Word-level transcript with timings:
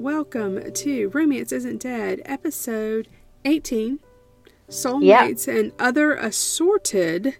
welcome 0.00 0.72
to 0.72 1.08
Romance 1.10 1.52
Isn't 1.52 1.82
Dead, 1.82 2.22
episode 2.24 3.06
18 3.44 4.00
Soulmates 4.68 5.46
and 5.46 5.72
Other 5.78 6.14
Assorted 6.14 7.36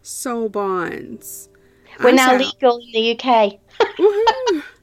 Soul 0.00 0.48
Bonds. 0.48 1.50
We're 2.00 2.10
I'm 2.10 2.16
now 2.16 2.38
Sal. 2.38 2.38
legal 2.38 2.78
in 2.78 2.92
the 2.92 3.20
UK. 3.20 4.64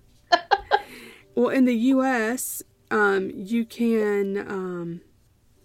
Well, 1.33 1.49
in 1.49 1.63
the 1.63 1.75
U.S., 1.75 2.61
um, 2.91 3.31
you 3.33 3.65
can 3.65 4.37
um, 4.37 5.01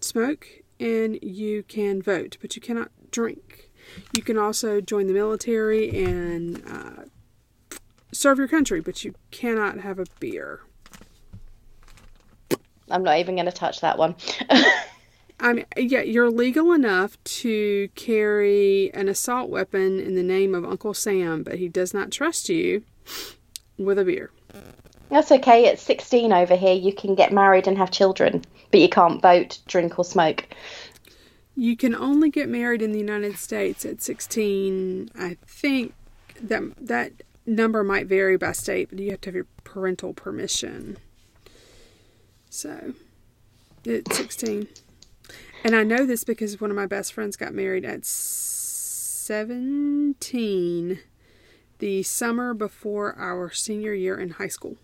smoke 0.00 0.46
and 0.78 1.18
you 1.20 1.64
can 1.64 2.00
vote, 2.00 2.38
but 2.40 2.54
you 2.54 2.62
cannot 2.62 2.90
drink. 3.10 3.70
You 4.16 4.22
can 4.22 4.38
also 4.38 4.80
join 4.80 5.06
the 5.06 5.12
military 5.12 5.90
and 6.04 6.62
uh, 6.66 7.04
serve 8.12 8.38
your 8.38 8.48
country, 8.48 8.80
but 8.80 9.04
you 9.04 9.14
cannot 9.30 9.80
have 9.80 9.98
a 9.98 10.06
beer. 10.20 10.60
I'm 12.90 13.02
not 13.02 13.18
even 13.18 13.36
going 13.36 13.46
to 13.46 13.52
touch 13.52 13.80
that 13.80 13.98
one. 13.98 14.14
I 15.40 15.52
mean, 15.52 15.66
yeah, 15.76 16.00
you're 16.00 16.30
legal 16.30 16.72
enough 16.72 17.22
to 17.24 17.88
carry 17.94 18.90
an 18.94 19.08
assault 19.08 19.50
weapon 19.50 20.00
in 20.00 20.14
the 20.14 20.22
name 20.22 20.54
of 20.54 20.64
Uncle 20.64 20.94
Sam, 20.94 21.42
but 21.42 21.58
he 21.58 21.68
does 21.68 21.92
not 21.92 22.10
trust 22.10 22.48
you 22.48 22.82
with 23.76 23.98
a 23.98 24.04
beer. 24.04 24.30
That's 25.10 25.30
okay. 25.30 25.68
At 25.68 25.78
16 25.78 26.32
over 26.32 26.56
here, 26.56 26.74
you 26.74 26.92
can 26.92 27.14
get 27.14 27.32
married 27.32 27.68
and 27.68 27.76
have 27.78 27.90
children, 27.90 28.44
but 28.70 28.80
you 28.80 28.88
can't 28.88 29.22
vote, 29.22 29.58
drink, 29.68 29.98
or 29.98 30.04
smoke. 30.04 30.46
You 31.54 31.76
can 31.76 31.94
only 31.94 32.30
get 32.30 32.48
married 32.48 32.82
in 32.82 32.92
the 32.92 32.98
United 32.98 33.36
States 33.38 33.84
at 33.84 34.02
16. 34.02 35.10
I 35.18 35.36
think 35.46 35.94
that 36.40 36.62
that 36.80 37.12
number 37.46 37.84
might 37.84 38.06
vary 38.06 38.36
by 38.36 38.52
state, 38.52 38.90
but 38.90 38.98
you 38.98 39.10
have 39.10 39.20
to 39.22 39.28
have 39.28 39.34
your 39.34 39.46
parental 39.64 40.12
permission. 40.12 40.98
So, 42.56 42.94
it's 43.84 44.16
16. 44.16 44.66
And 45.62 45.76
I 45.76 45.82
know 45.82 46.06
this 46.06 46.24
because 46.24 46.58
one 46.58 46.70
of 46.70 46.76
my 46.76 46.86
best 46.86 47.12
friends 47.12 47.36
got 47.36 47.52
married 47.52 47.84
at 47.84 48.06
17, 48.06 51.00
the 51.80 52.02
summer 52.02 52.54
before 52.54 53.14
our 53.18 53.50
senior 53.50 53.92
year 53.92 54.18
in 54.18 54.30
high 54.30 54.48
school. 54.48 54.76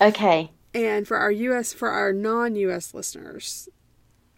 Okay. 0.00 0.50
And 0.72 1.06
for 1.06 1.18
our 1.18 1.30
US, 1.30 1.74
for 1.74 1.90
our 1.90 2.14
non 2.14 2.56
US 2.56 2.94
listeners, 2.94 3.68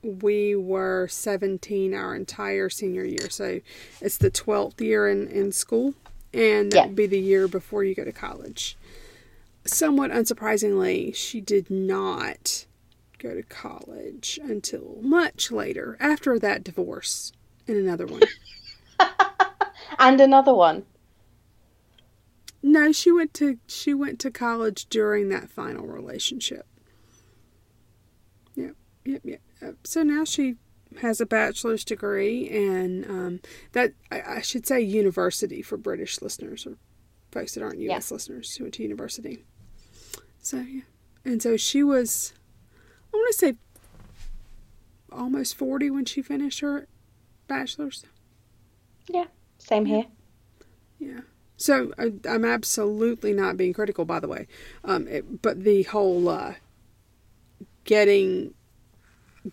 we 0.03 0.57
were 0.57 1.07
17 1.09 1.95
our 1.95 2.17
entire 2.17 2.69
senior 2.69 3.05
year. 3.05 3.31
So 3.31 3.61
it's 4.01 4.17
the 4.17 4.33
12th 4.33 4.81
year 4.81 5.09
in, 5.09 5.29
in 5.29 5.53
school, 5.53 5.95
and 6.35 6.73
that'd 6.73 6.97
be 6.97 7.07
the 7.07 7.21
year 7.21 7.47
before 7.47 7.85
you 7.85 7.95
go 7.95 8.03
to 8.03 8.11
college. 8.11 8.77
Somewhat 9.65 10.11
unsurprisingly, 10.11 11.15
she 11.15 11.41
did 11.41 11.71
not 11.71 12.67
go 13.19 13.35
to 13.35 13.43
college 13.45 14.39
until 14.43 14.99
much 15.03 15.53
later, 15.53 15.97
after 16.01 16.39
that 16.39 16.65
divorce 16.65 17.33
and 17.69 17.77
another 17.77 18.07
one. 18.07 18.23
And 19.99 20.21
another 20.21 20.55
one. 20.55 20.85
no, 22.63 22.93
she 22.93 23.13
went 23.13 23.35
to 23.35 23.59
she 23.67 23.95
went 23.95 24.19
to 24.21 24.31
college 24.31 24.87
during 24.87 25.29
that 25.29 25.51
final 25.51 25.87
relationship. 25.87 26.67
Yep, 28.55 28.75
yep, 29.05 29.21
yep. 29.25 29.41
So 29.85 30.03
now 30.03 30.25
she 30.25 30.57
has 31.01 31.21
a 31.21 31.27
bachelor's 31.27 31.85
degree, 31.85 32.49
and 32.49 33.05
um, 33.07 33.41
that 33.73 33.93
I, 34.11 34.23
I 34.37 34.41
should 34.41 34.67
say 34.67 34.81
university 34.81 35.63
for 35.63 35.77
British 35.77 36.21
listeners 36.21 36.67
or 36.67 36.77
folks 37.31 37.55
that 37.55 37.63
aren't 37.63 37.79
U.S. 37.79 38.11
listeners 38.11 38.57
who 38.57 38.65
went 38.65 38.75
to 38.75 38.83
university. 38.83 39.45
So 40.43 40.59
yeah, 40.59 40.83
and 41.25 41.43
so 41.43 41.57
she 41.57 41.83
was, 41.83 42.35
I 43.13 43.17
want 43.17 43.33
to 43.33 43.39
say, 43.39 43.55
almost 45.11 45.57
forty 45.57 45.91
when 45.91 46.05
she 46.05 46.21
finished 46.21 46.61
her 46.61 46.87
bachelor's. 47.49 48.05
Yeah. 49.09 49.27
Same 49.59 49.85
here. 49.85 50.07
Yeah. 50.99 51.21
So 51.57 51.93
I, 51.97 52.13
I'm 52.29 52.45
absolutely 52.45 53.33
not 53.33 53.57
being 53.57 53.73
critical, 53.73 54.05
by 54.05 54.19
the 54.19 54.29
way. 54.29 54.49
Um, 54.85 55.07
it, 55.07 55.41
but 55.41 55.63
the 55.63 55.85
whole 55.85 56.29
uh, 56.29 56.55
getting 57.85 58.55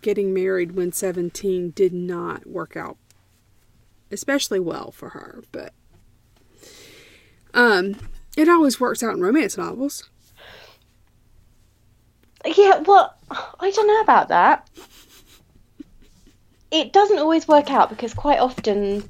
getting 0.02 0.34
married 0.34 0.74
when 0.74 0.92
17 0.92 1.72
did 1.72 1.94
not 1.94 2.46
work 2.46 2.78
out 2.78 2.98
especially 4.12 4.60
well 4.60 4.92
for 4.92 5.10
her. 5.10 5.44
But 5.52 5.74
um, 7.54 7.96
it 8.38 8.50
always 8.50 8.80
works 8.80 9.04
out 9.04 9.16
in 9.16 9.22
romance 9.22 9.58
novels. 9.58 10.10
Yeah, 12.46 12.80
well, 12.80 13.14
I 13.30 13.72
don't 13.72 13.88
know 13.88 14.02
about 14.02 14.30
that. 14.30 14.70
It 16.72 16.94
doesn't 16.94 17.20
always 17.20 17.48
work 17.48 17.72
out 17.72 17.90
because 17.90 18.14
quite 18.14 18.40
often, 18.40 19.08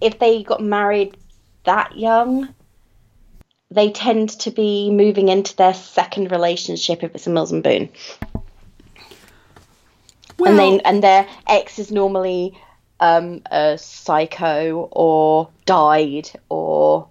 if 0.00 0.18
they 0.18 0.42
got 0.42 0.62
married 0.62 1.16
that 1.64 1.96
young, 1.96 2.54
they 3.70 3.90
tend 3.90 4.30
to 4.40 4.50
be 4.50 4.90
moving 4.90 5.28
into 5.28 5.56
their 5.56 5.74
second 5.74 6.30
relationship 6.30 7.02
if 7.02 7.14
it's 7.14 7.26
a 7.26 7.30
Mills 7.30 7.50
and 7.50 7.62
Boon. 7.62 7.88
Well, 10.38 10.50
and 10.50 10.58
they 10.58 10.82
and 10.84 11.02
their 11.02 11.26
ex 11.48 11.78
is 11.78 11.90
normally 11.90 12.58
um, 13.00 13.42
a 13.50 13.78
psycho 13.78 14.88
or 14.92 15.48
died 15.64 16.30
or 16.48 17.08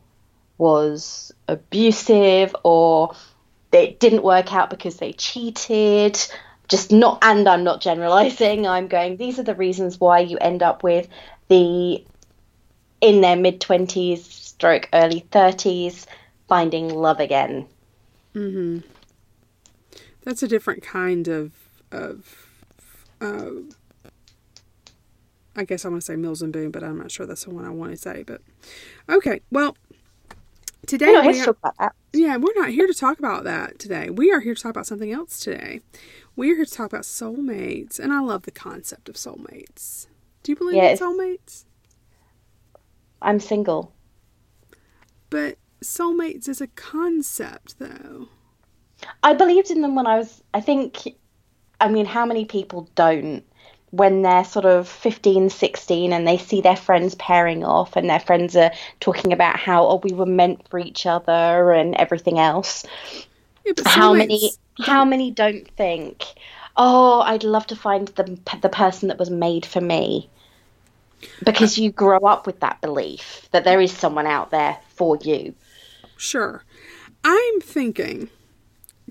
was 0.57 1.33
abusive 1.47 2.55
or 2.63 3.15
it 3.75 3.99
didn't 3.99 4.23
work 4.23 4.53
out 4.53 4.69
because 4.69 4.97
they 4.97 5.13
cheated 5.13 6.17
just 6.67 6.91
not 6.91 7.19
and 7.23 7.47
i'm 7.47 7.63
not 7.63 7.81
generalizing 7.81 8.67
i'm 8.73 8.87
going 8.87 9.17
these 9.17 9.39
are 9.39 9.43
the 9.43 9.55
reasons 9.55 9.99
why 9.99 10.19
you 10.19 10.37
end 10.37 10.61
up 10.63 10.83
with 10.83 11.07
the 11.49 12.03
in 13.01 13.21
their 13.21 13.35
mid 13.35 13.59
20s 13.59 14.19
stroke 14.19 14.87
early 14.93 15.25
30s 15.31 16.05
finding 16.47 16.89
love 16.89 17.19
again 17.19 17.67
Mhm. 18.33 18.83
that's 20.23 20.41
a 20.41 20.47
different 20.47 20.81
kind 20.83 21.27
of 21.27 21.51
of 21.91 22.47
uh, 23.21 23.49
I 25.55 25.63
guess 25.65 25.85
I 25.85 25.89
want 25.89 26.01
to 26.01 26.05
say 26.05 26.15
Mills 26.15 26.41
and 26.41 26.51
Boon, 26.51 26.71
but 26.71 26.83
I'm 26.83 26.97
not 26.97 27.11
sure 27.11 27.25
that's 27.27 27.43
the 27.45 27.51
one 27.51 27.63
I 27.63 27.69
want 27.69 27.91
to 27.91 27.97
say. 27.97 28.23
But 28.23 28.41
okay, 29.07 29.41
well, 29.51 29.77
today 30.87 31.15
we're 31.15 31.23
not 31.23 31.25
here 31.25 31.33
we 31.35 31.43
to 31.45 31.45
talk 31.45 31.57
about 31.63 31.77
that 31.79 31.95
Yeah, 32.13 32.37
we're 32.37 32.55
not 32.55 32.69
here 32.71 32.87
to 32.87 32.93
talk 32.93 33.19
about 33.19 33.43
that 33.45 33.79
today. 33.79 34.09
We 34.09 34.31
are 34.31 34.39
here 34.39 34.55
to 34.55 34.61
talk 34.61 34.71
about 34.71 34.87
something 34.87 35.11
else 35.11 35.39
today. 35.39 35.81
We 36.35 36.51
are 36.51 36.55
here 36.55 36.65
to 36.65 36.71
talk 36.71 36.87
about 36.91 37.03
soulmates, 37.03 37.99
and 37.99 38.11
I 38.11 38.19
love 38.19 38.43
the 38.43 38.51
concept 38.51 39.09
of 39.09 39.15
soulmates. 39.15 40.07
Do 40.43 40.51
you 40.51 40.55
believe 40.55 40.83
Yeah, 40.83 40.89
in 40.89 40.93
soulmates? 40.93 41.65
i'm 43.21 43.39
single 43.39 43.95
But 45.29 45.57
soulmates 45.83 46.49
is 46.49 46.61
a 46.61 46.67
concept, 46.67 47.79
though. 47.79 48.29
I 49.23 49.33
believed 49.33 49.71
in 49.71 49.81
them 49.81 49.95
when 49.95 50.07
I 50.07 50.17
was, 50.17 50.43
I 50.53 50.61
think, 50.61 51.07
I 51.81 51.89
mean, 51.89 52.05
how 52.05 52.25
many 52.25 52.45
people 52.45 52.89
don't 52.95 53.45
when 53.93 54.23
they're 54.23 54.43
sort 54.43 54.65
of 54.65 54.87
15, 54.87 55.51
16 55.51 56.13
and 56.13 56.27
they 56.27 56.39
see 56.39 56.61
their 56.61 56.75
friends 56.75 57.13
pairing 57.13 57.63
off 57.63 57.95
and 57.95 58.09
their 58.09 58.19
friends 58.19 58.55
are 58.55 58.71
talking 58.99 59.31
about 59.31 59.55
how, 59.55 59.85
oh, 59.85 60.01
we 60.03 60.11
were 60.11 60.25
meant 60.25 60.67
for 60.67 60.79
each 60.79 61.05
other 61.05 61.71
and 61.71 61.93
everything 61.93 62.39
else. 62.39 62.87
Yeah, 63.63 63.73
How 63.85 64.11
many, 64.11 64.49
how 64.79 65.05
many 65.05 65.29
don't 65.29 65.67
think, 65.77 66.25
oh, 66.75 67.21
I'd 67.21 67.43
love 67.43 67.67
to 67.67 67.75
find 67.75 68.07
the, 68.07 68.35
the 68.63 68.69
person 68.69 69.09
that 69.09 69.19
was 69.19 69.29
made 69.29 69.63
for 69.63 69.79
me? 69.79 70.27
Because 71.45 71.77
you 71.77 71.91
grow 71.91 72.17
up 72.21 72.47
with 72.47 72.61
that 72.61 72.81
belief 72.81 73.47
that 73.51 73.63
there 73.63 73.79
is 73.79 73.91
someone 73.91 74.25
out 74.25 74.49
there 74.49 74.75
for 74.87 75.17
you. 75.17 75.53
Sure. 76.17 76.63
I'm 77.23 77.61
thinking, 77.61 78.29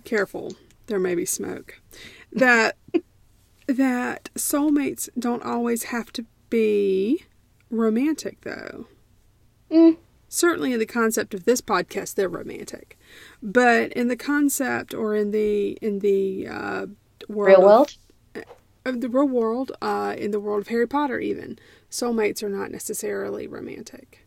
careful, 0.03 0.55
there 0.89 0.99
may 0.99 1.15
be 1.15 1.25
smoke, 1.25 1.81
that 2.33 2.77
that 3.73 4.31
soulmates 4.35 5.09
don't 5.19 5.43
always 5.43 5.85
have 5.85 6.13
to 6.15 6.25
be 6.51 7.25
romantic, 7.71 8.43
though. 8.43 8.87
Mm. 9.71 9.97
Certainly, 10.29 10.73
in 10.73 10.79
the 10.79 10.87
concept 10.87 11.35
of 11.35 11.45
this 11.45 11.61
podcast, 11.61 12.15
they're 12.15 12.29
romantic, 12.29 12.99
but 13.43 13.93
in 13.93 14.09
the 14.09 14.17
concept 14.17 14.95
or 14.95 15.15
in 15.15 15.31
the 15.31 15.79
in 15.83 15.99
the 15.99 16.47
uh, 16.49 16.87
world 17.29 17.59
Real 17.59 17.63
world? 17.63 17.97
of 18.85 19.01
the 19.01 19.09
real 19.09 19.29
world, 19.29 19.73
uh, 19.83 20.15
in 20.17 20.31
the 20.31 20.41
world 20.41 20.63
of 20.63 20.69
Harry 20.69 20.87
Potter, 20.87 21.19
even 21.19 21.59
soulmates 21.91 22.43
are 22.43 22.49
not 22.49 22.71
necessarily 22.71 23.47
romantic. 23.47 24.27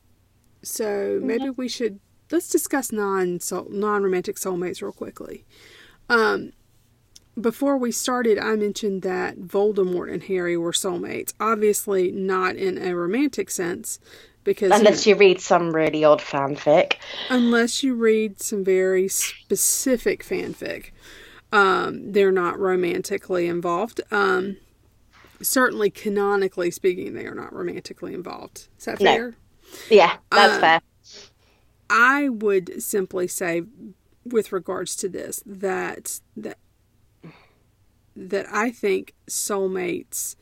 So 0.61 1.19
maybe 1.21 1.49
we 1.49 1.67
should 1.67 1.99
let's 2.31 2.49
discuss 2.49 2.91
non 2.91 3.39
non 3.69 4.03
romantic 4.03 4.37
soulmates 4.37 4.81
real 4.81 4.91
quickly. 4.91 5.45
Um, 6.09 6.53
before 7.39 7.77
we 7.77 7.91
started, 7.91 8.39
I 8.39 8.55
mentioned 8.55 9.01
that 9.01 9.37
Voldemort 9.39 10.11
and 10.11 10.23
Harry 10.23 10.57
were 10.57 10.71
soulmates. 10.71 11.33
Obviously, 11.39 12.11
not 12.11 12.55
in 12.55 12.77
a 12.77 12.95
romantic 12.95 13.49
sense, 13.49 13.99
because 14.43 14.71
unless 14.71 15.05
you, 15.05 15.13
know, 15.13 15.19
you 15.21 15.27
read 15.27 15.41
some 15.41 15.73
really 15.73 16.03
odd 16.03 16.21
fanfic, 16.21 16.93
unless 17.29 17.83
you 17.83 17.95
read 17.95 18.41
some 18.41 18.63
very 18.63 19.07
specific 19.07 20.23
fanfic, 20.23 20.91
um, 21.51 22.11
they're 22.11 22.31
not 22.31 22.57
romantically 22.57 23.47
involved. 23.47 23.99
Um, 24.11 24.57
certainly, 25.41 25.89
canonically 25.89 26.71
speaking, 26.71 27.13
they 27.13 27.25
are 27.25 27.35
not 27.35 27.53
romantically 27.53 28.13
involved. 28.13 28.67
Is 28.77 28.85
that 28.85 28.99
fair? 28.99 29.31
No. 29.31 29.35
Yeah, 29.89 30.17
that's 30.31 30.53
uh, 30.53 30.59
fair. 30.59 30.81
I 31.89 32.29
would 32.29 32.81
simply 32.81 33.27
say, 33.27 33.63
with 34.23 34.51
regards 34.51 34.95
to 34.97 35.09
this, 35.09 35.43
that 35.45 36.19
that 36.37 36.57
that 38.15 38.45
I 38.51 38.71
think 38.71 39.13
soulmates, 39.27 40.35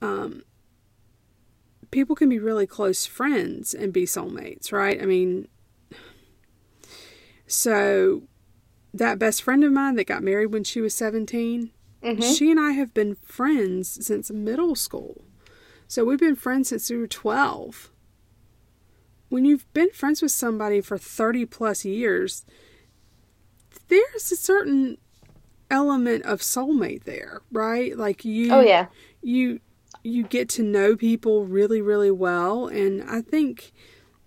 um, 0.00 0.42
people 1.90 2.14
can 2.14 2.28
be 2.28 2.38
really 2.38 2.66
close 2.66 3.06
friends 3.06 3.74
and 3.74 3.92
be 3.92 4.04
soulmates, 4.04 4.72
right? 4.72 5.00
I 5.00 5.06
mean, 5.06 5.48
so 7.46 8.22
that 8.94 9.18
best 9.18 9.42
friend 9.42 9.64
of 9.64 9.72
mine 9.72 9.96
that 9.96 10.06
got 10.06 10.22
married 10.22 10.52
when 10.52 10.64
she 10.64 10.80
was 10.80 10.94
17, 10.94 11.70
mm-hmm. 12.02 12.20
she 12.20 12.50
and 12.50 12.60
I 12.60 12.72
have 12.72 12.94
been 12.94 13.16
friends 13.16 14.06
since 14.06 14.30
middle 14.30 14.74
school. 14.74 15.24
So 15.86 16.04
we've 16.04 16.18
been 16.18 16.36
friends 16.36 16.68
since 16.68 16.90
we 16.90 16.98
were 16.98 17.06
12 17.06 17.90
when 19.28 19.44
you've 19.44 19.70
been 19.72 19.90
friends 19.90 20.22
with 20.22 20.32
somebody 20.32 20.80
for 20.80 20.98
30 20.98 21.46
plus 21.46 21.84
years, 21.84 22.44
there's 23.88 24.32
a 24.32 24.36
certain 24.36 24.98
element 25.70 26.24
of 26.24 26.40
soulmate 26.40 27.04
there, 27.04 27.42
right? 27.52 27.96
Like 27.96 28.24
you 28.24 28.52
Oh 28.52 28.60
yeah. 28.60 28.86
You 29.22 29.60
you 30.02 30.24
get 30.24 30.48
to 30.48 30.62
know 30.62 30.96
people 30.96 31.44
really 31.44 31.82
really 31.82 32.10
well 32.10 32.66
and 32.66 33.02
I 33.08 33.20
think 33.20 33.72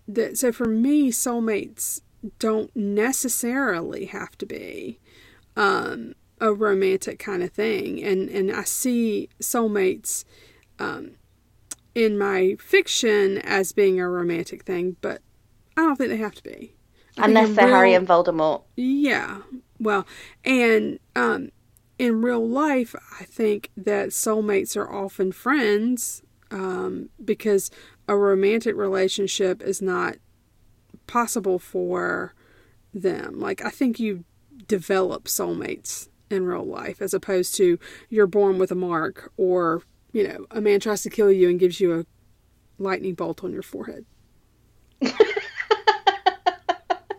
that 0.07 0.37
so 0.37 0.51
for 0.51 0.67
me 0.67 1.11
soulmates 1.11 2.01
don't 2.39 2.75
necessarily 2.75 4.05
have 4.05 4.37
to 4.37 4.45
be 4.45 4.99
um, 5.55 6.13
a 6.39 6.53
romantic 6.53 7.19
kind 7.19 7.41
of 7.41 7.51
thing 7.51 8.03
and 8.03 8.29
and 8.29 8.51
I 8.51 8.63
see 8.63 9.29
soulmates 9.41 10.25
um, 10.79 11.11
in 11.95 12.17
my 12.17 12.55
fiction 12.59 13.37
as 13.39 13.71
being 13.71 13.99
a 13.99 14.07
romantic 14.09 14.63
thing, 14.63 14.95
but 15.01 15.21
I 15.77 15.81
don't 15.81 15.95
think 15.95 16.09
they 16.09 16.17
have 16.17 16.35
to 16.35 16.43
be. 16.43 16.75
I 17.17 17.25
Unless 17.27 17.55
they're 17.55 17.65
real, 17.65 17.75
Harry 17.75 17.93
and 17.93 18.07
Voldemort. 18.07 18.63
Yeah. 18.75 19.39
Well, 19.81 20.05
and 20.45 20.99
um, 21.15 21.49
in 21.97 22.21
real 22.21 22.47
life, 22.47 22.95
I 23.19 23.23
think 23.25 23.71
that 23.75 24.09
soulmates 24.09 24.77
are 24.77 24.89
often 24.89 25.31
friends 25.31 26.21
um, 26.51 27.09
because 27.23 27.71
a 28.07 28.15
romantic 28.15 28.75
relationship 28.75 29.61
is 29.63 29.81
not 29.81 30.17
possible 31.07 31.57
for 31.57 32.35
them. 32.93 33.39
Like, 33.39 33.65
I 33.65 33.71
think 33.71 33.99
you 33.99 34.23
develop 34.67 35.25
soulmates 35.25 36.09
in 36.29 36.45
real 36.45 36.63
life 36.65 37.01
as 37.01 37.13
opposed 37.13 37.55
to 37.55 37.79
you're 38.09 38.27
born 38.27 38.59
with 38.59 38.71
a 38.71 38.75
mark 38.75 39.33
or 39.35 39.81
you 40.13 40.27
know, 40.27 40.45
a 40.51 40.61
man 40.61 40.79
tries 40.79 41.03
to 41.03 41.09
kill 41.09 41.31
you 41.31 41.49
and 41.49 41.59
gives 41.59 41.79
you 41.79 41.99
a 41.99 42.05
lightning 42.77 43.13
bolt 43.13 43.43
on 43.43 43.53
your 43.53 43.63
forehead. 43.63 44.05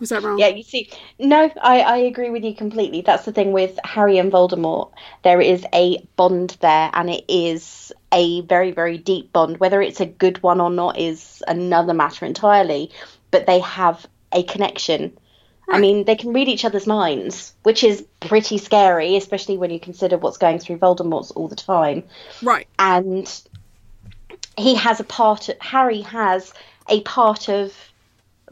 Was 0.03 0.09
that 0.09 0.25
wrong? 0.25 0.37
Yeah, 0.37 0.49
you 0.49 0.65
see, 0.65 0.91
no, 1.21 1.49
I, 1.63 1.81
I 1.81 1.97
agree 1.99 2.31
with 2.31 2.43
you 2.43 2.57
completely. 2.57 3.03
That's 3.03 3.25
the 3.25 3.31
thing 3.31 3.53
with 3.53 3.79
Harry 3.85 4.19
and 4.19 4.33
Voldemort. 4.33 4.91
There 5.23 5.41
is 5.41 5.65
a 5.73 6.05
bond 6.17 6.57
there, 6.59 6.91
and 6.93 7.09
it 7.09 7.25
is 7.29 7.93
a 8.11 8.41
very, 8.41 8.73
very 8.73 8.99
deep 8.99 9.33
bond. 9.33 9.61
Whether 9.61 9.81
it's 9.81 10.01
a 10.01 10.07
good 10.07 10.43
one 10.43 10.61
or 10.61 10.71
not 10.71 10.99
is 10.99 11.41
another 11.47 11.95
matter 11.95 12.27
entirely, 12.27 12.91
but 13.31 13.47
they 13.47 13.61
have 13.61 14.05
a 14.33 14.43
connection. 14.43 15.17
Right. 15.69 15.77
I 15.77 15.81
mean, 15.81 16.05
they 16.05 16.17
can 16.17 16.33
read 16.33 16.49
each 16.49 16.65
other's 16.65 16.89
minds, 16.89 17.55
which 17.63 17.85
is 17.85 18.05
pretty 18.19 18.59
scary, 18.59 19.15
especially 19.15 19.57
when 19.57 19.71
you 19.71 19.79
consider 19.79 20.19
what's 20.19 20.37
going 20.37 20.59
through 20.59 20.79
Voldemort's 20.79 21.31
all 21.31 21.47
the 21.47 21.55
time. 21.55 22.03
Right. 22.43 22.67
And 22.77 23.33
he 24.59 24.75
has 24.75 24.99
a 24.99 25.05
part, 25.05 25.49
Harry 25.61 26.01
has 26.01 26.53
a 26.89 27.03
part 27.03 27.49
of 27.49 27.73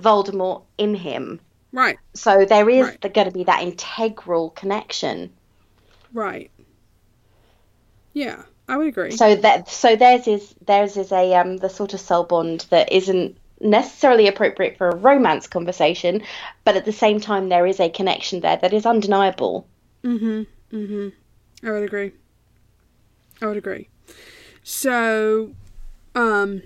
Voldemort 0.00 0.62
in 0.78 0.94
him. 0.94 1.40
Right. 1.72 1.98
So 2.14 2.44
there 2.44 2.68
is 2.68 2.86
right. 2.86 3.14
going 3.14 3.26
to 3.26 3.32
be 3.32 3.44
that 3.44 3.62
integral 3.62 4.50
connection. 4.50 5.32
Right. 6.12 6.50
Yeah, 8.12 8.42
I 8.68 8.76
would 8.76 8.88
agree. 8.88 9.12
So 9.12 9.36
that 9.36 9.68
so 9.68 9.96
theirs 9.96 10.26
is 10.26 10.54
theirs 10.66 10.96
is 10.96 11.12
a 11.12 11.34
um 11.34 11.58
the 11.58 11.68
sort 11.68 11.94
of 11.94 12.00
soul 12.00 12.24
bond 12.24 12.66
that 12.70 12.92
isn't 12.92 13.36
necessarily 13.60 14.26
appropriate 14.26 14.78
for 14.78 14.88
a 14.88 14.96
romance 14.96 15.46
conversation, 15.46 16.22
but 16.64 16.76
at 16.76 16.84
the 16.84 16.92
same 16.92 17.20
time 17.20 17.48
there 17.48 17.66
is 17.66 17.78
a 17.78 17.88
connection 17.88 18.40
there 18.40 18.56
that 18.56 18.72
is 18.72 18.86
undeniable. 18.86 19.66
Mhm. 20.02 20.46
Mm 20.72 20.88
Mhm. 20.88 21.12
I 21.62 21.70
would 21.70 21.84
agree. 21.84 22.12
I 23.42 23.46
would 23.46 23.56
agree. 23.56 23.88
So, 24.62 25.52
um, 26.14 26.62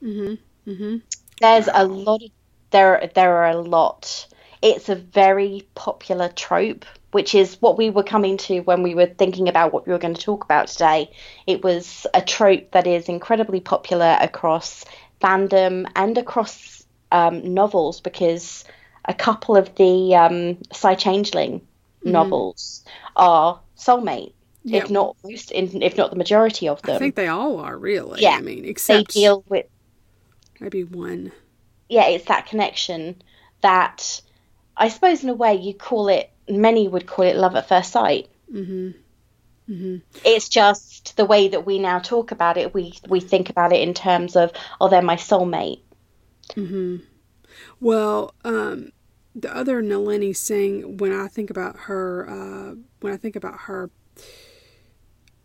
Mhm. 0.07 0.37
Mhm. 0.67 1.01
There's 1.39 1.69
a 1.73 1.85
lot 1.85 2.21
of 2.23 2.31
there 2.71 3.09
there 3.15 3.37
are 3.37 3.49
a 3.51 3.61
lot. 3.61 4.27
It's 4.61 4.89
a 4.89 4.95
very 4.95 5.67
popular 5.75 6.29
trope, 6.29 6.85
which 7.13 7.33
is 7.35 7.61
what 7.61 7.77
we 7.77 7.89
were 7.89 8.03
coming 8.03 8.37
to 8.37 8.59
when 8.61 8.83
we 8.83 8.95
were 8.95 9.05
thinking 9.05 9.47
about 9.47 9.71
what 9.71 9.85
we 9.85 9.93
were 9.93 9.99
going 9.99 10.13
to 10.13 10.21
talk 10.21 10.43
about 10.43 10.67
today. 10.67 11.09
It 11.47 11.63
was 11.63 12.05
a 12.13 12.21
trope 12.21 12.71
that 12.71 12.87
is 12.87 13.07
incredibly 13.07 13.59
popular 13.59 14.17
across 14.19 14.83
fandom 15.21 15.89
and 15.95 16.17
across 16.17 16.85
um, 17.11 17.53
novels 17.53 18.01
because 18.01 18.65
a 19.05 19.13
couple 19.13 19.55
of 19.55 19.73
the 19.75 20.15
um, 20.15 20.57
Psy 20.71 20.95
Changeling 20.95 21.59
mm-hmm. 21.59 22.11
novels 22.11 22.83
are 23.15 23.59
soulmate. 23.77 24.33
If 24.65 24.89
not 24.89 25.17
most, 25.25 25.51
if 25.51 25.97
not 25.97 26.09
the 26.09 26.15
majority 26.15 26.69
of 26.69 26.81
them, 26.83 26.95
I 26.95 26.99
think 26.99 27.15
they 27.15 27.27
all 27.27 27.59
are 27.59 27.77
really. 27.77 28.21
Yeah, 28.21 28.37
I 28.37 28.41
mean, 28.41 28.63
except 28.63 29.13
they 29.13 29.19
deal 29.19 29.43
with 29.49 29.65
maybe 30.61 30.85
one. 30.85 31.33
Yeah, 31.89 32.07
it's 32.07 32.25
that 32.25 32.45
connection 32.45 33.21
that 33.59 34.21
I 34.77 34.87
suppose 34.87 35.21
in 35.21 35.29
a 35.29 35.33
way 35.33 35.55
you 35.55 35.73
call 35.73 36.07
it. 36.07 36.29
Many 36.49 36.87
would 36.87 37.07
call 37.07 37.25
it 37.25 37.35
love 37.35 37.55
at 37.55 37.67
first 37.67 37.91
sight. 37.91 38.29
Mm-hmm. 38.51 38.91
Mm-hmm. 39.69 39.97
It's 40.25 40.49
just 40.49 41.15
the 41.15 41.25
way 41.25 41.47
that 41.47 41.65
we 41.65 41.79
now 41.79 41.99
talk 41.99 42.31
about 42.31 42.57
it. 42.57 42.73
We 42.73 42.93
we 43.07 43.19
think 43.19 43.49
about 43.49 43.71
it 43.71 43.81
in 43.81 43.93
terms 43.93 44.35
of, 44.35 44.51
oh, 44.81 44.89
they're 44.89 45.01
my 45.01 45.15
soulmate. 45.15 45.81
Mm-hmm. 46.49 46.97
Well, 47.79 48.33
um, 48.43 48.91
the 49.35 49.55
other 49.55 49.81
Nalini 49.81 50.33
Singh, 50.33 50.97
when 50.97 51.13
I 51.13 51.27
think 51.27 51.49
about 51.49 51.77
her, 51.81 52.29
uh, 52.29 52.75
when 52.99 53.13
I 53.13 53.17
think 53.17 53.35
about 53.35 53.61
her 53.61 53.89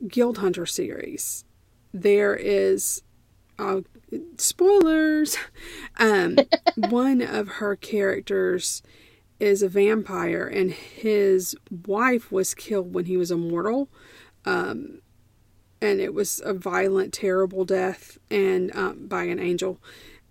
Guild 0.06 0.38
Hunter 0.38 0.66
series, 0.66 1.44
there 1.92 2.34
is 2.34 3.02
uh, 3.58 3.80
spoilers. 4.36 5.36
Um, 6.00 6.36
one 6.76 7.20
of 7.20 7.48
her 7.48 7.74
characters 7.74 8.84
is 9.40 9.62
a 9.62 9.68
vampire, 9.68 10.46
and 10.46 10.72
his 10.72 11.56
wife 11.86 12.32
was 12.32 12.54
killed 12.54 12.92
when 12.92 13.04
he 13.04 13.16
was 13.16 13.30
immortal. 13.30 13.88
Um, 14.44 15.00
and 15.80 16.00
it 16.00 16.12
was 16.12 16.40
a 16.44 16.52
violent, 16.52 17.12
terrible 17.12 17.64
death, 17.64 18.18
and 18.30 18.74
um, 18.74 19.06
by 19.06 19.24
an 19.24 19.38
angel 19.38 19.80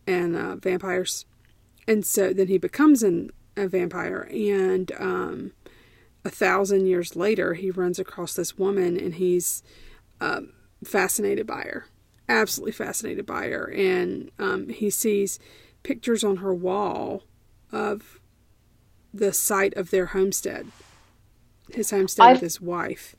and 0.06 0.36
uh, 0.36 0.56
vampires. 0.58 1.26
And 1.88 2.06
so 2.06 2.34
then 2.34 2.48
he 2.48 2.58
becomes 2.58 3.02
an, 3.02 3.32
a 3.56 3.68
vampire, 3.68 4.28
and 4.32 4.92
um, 5.00 5.52
a 6.26 6.30
thousand 6.30 6.88
years 6.88 7.16
later, 7.16 7.54
he 7.54 7.72
runs 7.72 8.00
across 8.00 8.34
this 8.34 8.58
woman, 8.58 9.00
and 9.00 9.16
he's 9.16 9.64
um, 10.20 10.52
fascinated 10.84 11.48
by 11.48 11.62
her, 11.62 11.86
absolutely 12.28 12.74
fascinated 12.74 13.26
by 13.26 13.48
her, 13.48 13.72
and 13.72 14.32
um, 14.38 14.68
he 14.68 14.90
sees 14.90 15.40
pictures 15.84 16.24
on 16.26 16.38
her 16.38 16.54
wall 16.54 17.24
of 17.72 18.17
the 19.18 19.34
site 19.34 19.76
of 19.76 19.92
their 19.92 20.08
homestead, 20.08 20.68
his 21.72 21.92
homestead 21.92 22.26
I've, 22.26 22.36
with 22.36 22.42
his 22.42 22.62
wife. 22.62 23.16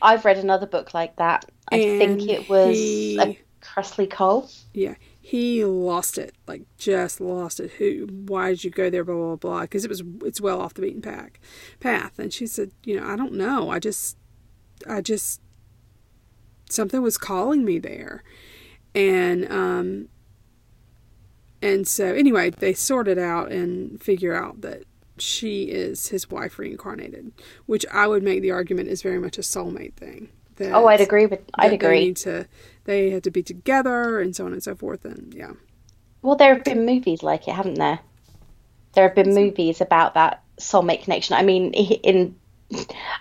I've 0.00 0.24
read 0.24 0.38
another 0.38 0.66
book 0.66 0.94
like 0.94 1.16
that. 1.16 1.44
I 1.70 1.76
and 1.76 2.18
think 2.18 2.30
it 2.30 2.48
was 2.48 2.76
he, 2.76 3.18
a 3.20 3.38
Kresley 3.60 4.10
Cole. 4.10 4.48
Yeah, 4.72 4.94
he 5.20 5.64
lost 5.64 6.16
it, 6.16 6.34
like 6.46 6.62
just 6.78 7.20
lost 7.20 7.60
it. 7.60 7.72
Who? 7.72 8.06
Why 8.26 8.50
did 8.50 8.64
you 8.64 8.70
go 8.70 8.88
there? 8.88 9.04
Blah 9.04 9.14
blah 9.14 9.36
blah. 9.36 9.60
Because 9.62 9.84
it 9.84 9.88
was 9.90 10.02
it's 10.22 10.40
well 10.40 10.60
off 10.60 10.74
the 10.74 10.82
beaten 10.82 11.02
path. 11.02 11.32
Path, 11.80 12.18
and 12.18 12.32
she 12.32 12.46
said, 12.46 12.70
you 12.84 12.98
know, 12.98 13.06
I 13.06 13.16
don't 13.16 13.34
know. 13.34 13.70
I 13.70 13.78
just, 13.78 14.16
I 14.88 15.00
just, 15.00 15.40
something 16.70 17.02
was 17.02 17.18
calling 17.18 17.64
me 17.64 17.78
there, 17.78 18.22
and 18.94 19.50
um, 19.52 20.08
and 21.60 21.86
so 21.86 22.14
anyway, 22.14 22.50
they 22.50 22.72
sort 22.72 23.08
it 23.08 23.18
out 23.18 23.50
and 23.50 24.02
figure 24.02 24.34
out 24.34 24.60
that 24.62 24.84
she 25.20 25.64
is 25.64 26.08
his 26.08 26.30
wife 26.30 26.58
reincarnated, 26.58 27.32
which 27.66 27.84
I 27.92 28.06
would 28.06 28.22
make 28.22 28.42
the 28.42 28.50
argument 28.50 28.88
is 28.88 29.02
very 29.02 29.18
much 29.18 29.38
a 29.38 29.42
soulmate 29.42 29.94
thing. 29.94 30.28
That, 30.56 30.72
oh, 30.72 30.86
I'd 30.86 31.00
agree 31.00 31.26
with. 31.26 31.40
I'd 31.54 31.72
agree. 31.72 31.88
They 31.88 32.04
need 32.06 32.16
to. 32.18 32.48
They 32.84 33.10
have 33.10 33.22
to 33.22 33.30
be 33.30 33.42
together 33.42 34.20
and 34.20 34.34
so 34.34 34.46
on 34.46 34.52
and 34.52 34.62
so 34.62 34.74
forth. 34.74 35.04
And 35.04 35.32
yeah. 35.34 35.52
Well, 36.22 36.36
there 36.36 36.54
have 36.54 36.64
been 36.64 36.84
movies 36.84 37.22
like 37.22 37.46
it, 37.46 37.54
haven't 37.54 37.74
there? 37.74 38.00
There 38.94 39.06
have 39.06 39.14
been 39.14 39.34
movies 39.34 39.80
about 39.80 40.14
that 40.14 40.42
soulmate 40.58 41.04
connection. 41.04 41.36
I 41.36 41.42
mean, 41.42 41.72
in 41.74 42.34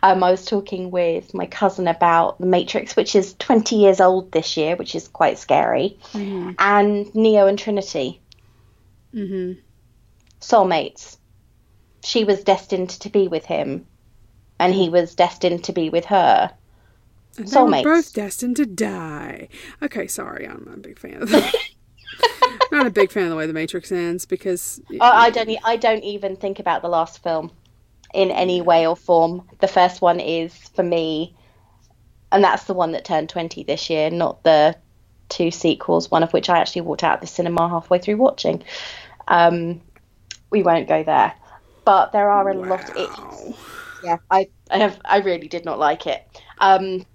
um, 0.03 0.23
I 0.23 0.31
was 0.31 0.45
talking 0.45 0.91
with 0.91 1.33
my 1.33 1.45
cousin 1.45 1.87
about 1.87 2.39
The 2.39 2.45
Matrix, 2.45 2.95
which 2.95 3.15
is 3.15 3.33
20 3.39 3.75
years 3.75 4.01
old 4.01 4.31
this 4.31 4.57
year, 4.57 4.75
which 4.75 4.95
is 4.95 5.07
quite 5.07 5.37
scary, 5.37 5.97
mm-hmm. 6.11 6.51
and 6.59 7.13
Neo 7.15 7.47
and 7.47 7.57
Trinity. 7.57 8.19
Mm-hmm. 9.13 9.59
Soulmates 10.41 11.16
she 12.07 12.23
was 12.23 12.41
destined 12.41 12.89
to 12.89 13.09
be 13.09 13.27
with 13.27 13.45
him, 13.45 13.85
and 14.59 14.73
he 14.73 14.87
was 14.87 15.13
destined 15.13 15.65
to 15.65 15.73
be 15.73 15.89
with 15.89 16.05
her. 16.05 16.49
And 17.37 17.47
they 17.49 17.61
were 17.61 17.83
both 17.83 18.13
destined 18.13 18.55
to 18.55 18.65
die. 18.65 19.49
Okay, 19.81 20.07
sorry, 20.07 20.47
I'm 20.47 20.63
not 20.65 20.77
a 20.77 20.79
big 20.79 20.97
fan 20.97 21.21
of 21.23 21.29
that. 21.29 21.53
not 22.71 22.87
a 22.87 22.91
big 22.91 23.11
fan 23.11 23.23
of 23.23 23.31
the 23.31 23.35
way 23.35 23.45
the 23.45 23.51
Matrix 23.51 23.91
ends 23.91 24.25
because 24.25 24.81
I, 25.01 25.25
I 25.25 25.29
don't. 25.31 25.49
I 25.65 25.75
don't 25.75 26.03
even 26.05 26.37
think 26.37 26.59
about 26.59 26.81
the 26.81 26.87
last 26.87 27.21
film 27.21 27.51
in 28.13 28.31
any 28.31 28.61
way 28.61 28.87
or 28.87 28.95
form. 28.95 29.45
The 29.59 29.67
first 29.67 30.01
one 30.01 30.21
is 30.21 30.55
for 30.75 30.83
me, 30.83 31.35
and 32.31 32.41
that's 32.41 32.63
the 32.63 32.73
one 32.73 32.93
that 32.93 33.03
turned 33.03 33.27
twenty 33.27 33.63
this 33.63 33.89
year, 33.89 34.09
not 34.09 34.43
the 34.43 34.77
two 35.27 35.51
sequels. 35.51 36.09
One 36.09 36.23
of 36.23 36.31
which 36.31 36.49
I 36.49 36.59
actually 36.59 36.83
walked 36.83 37.03
out 37.03 37.15
of 37.15 37.21
the 37.21 37.27
cinema 37.27 37.67
halfway 37.67 37.99
through 37.99 38.17
watching. 38.17 38.63
Um, 39.27 39.81
we 40.49 40.63
won't 40.63 40.87
go 40.87 41.03
there 41.03 41.33
but 41.87 42.11
there 42.11 42.29
are 42.29 42.49
a 42.49 42.53
wow. 42.53 42.67
lot. 42.67 42.97
It, 42.97 43.55
yeah, 44.03 44.17
I, 44.29 44.49
I 44.69 44.79
have, 44.79 44.99
I 45.05 45.19
really 45.19 45.47
did 45.47 45.63
not 45.63 45.79
like 45.79 46.05
it. 46.05 46.21
Um, 46.57 47.05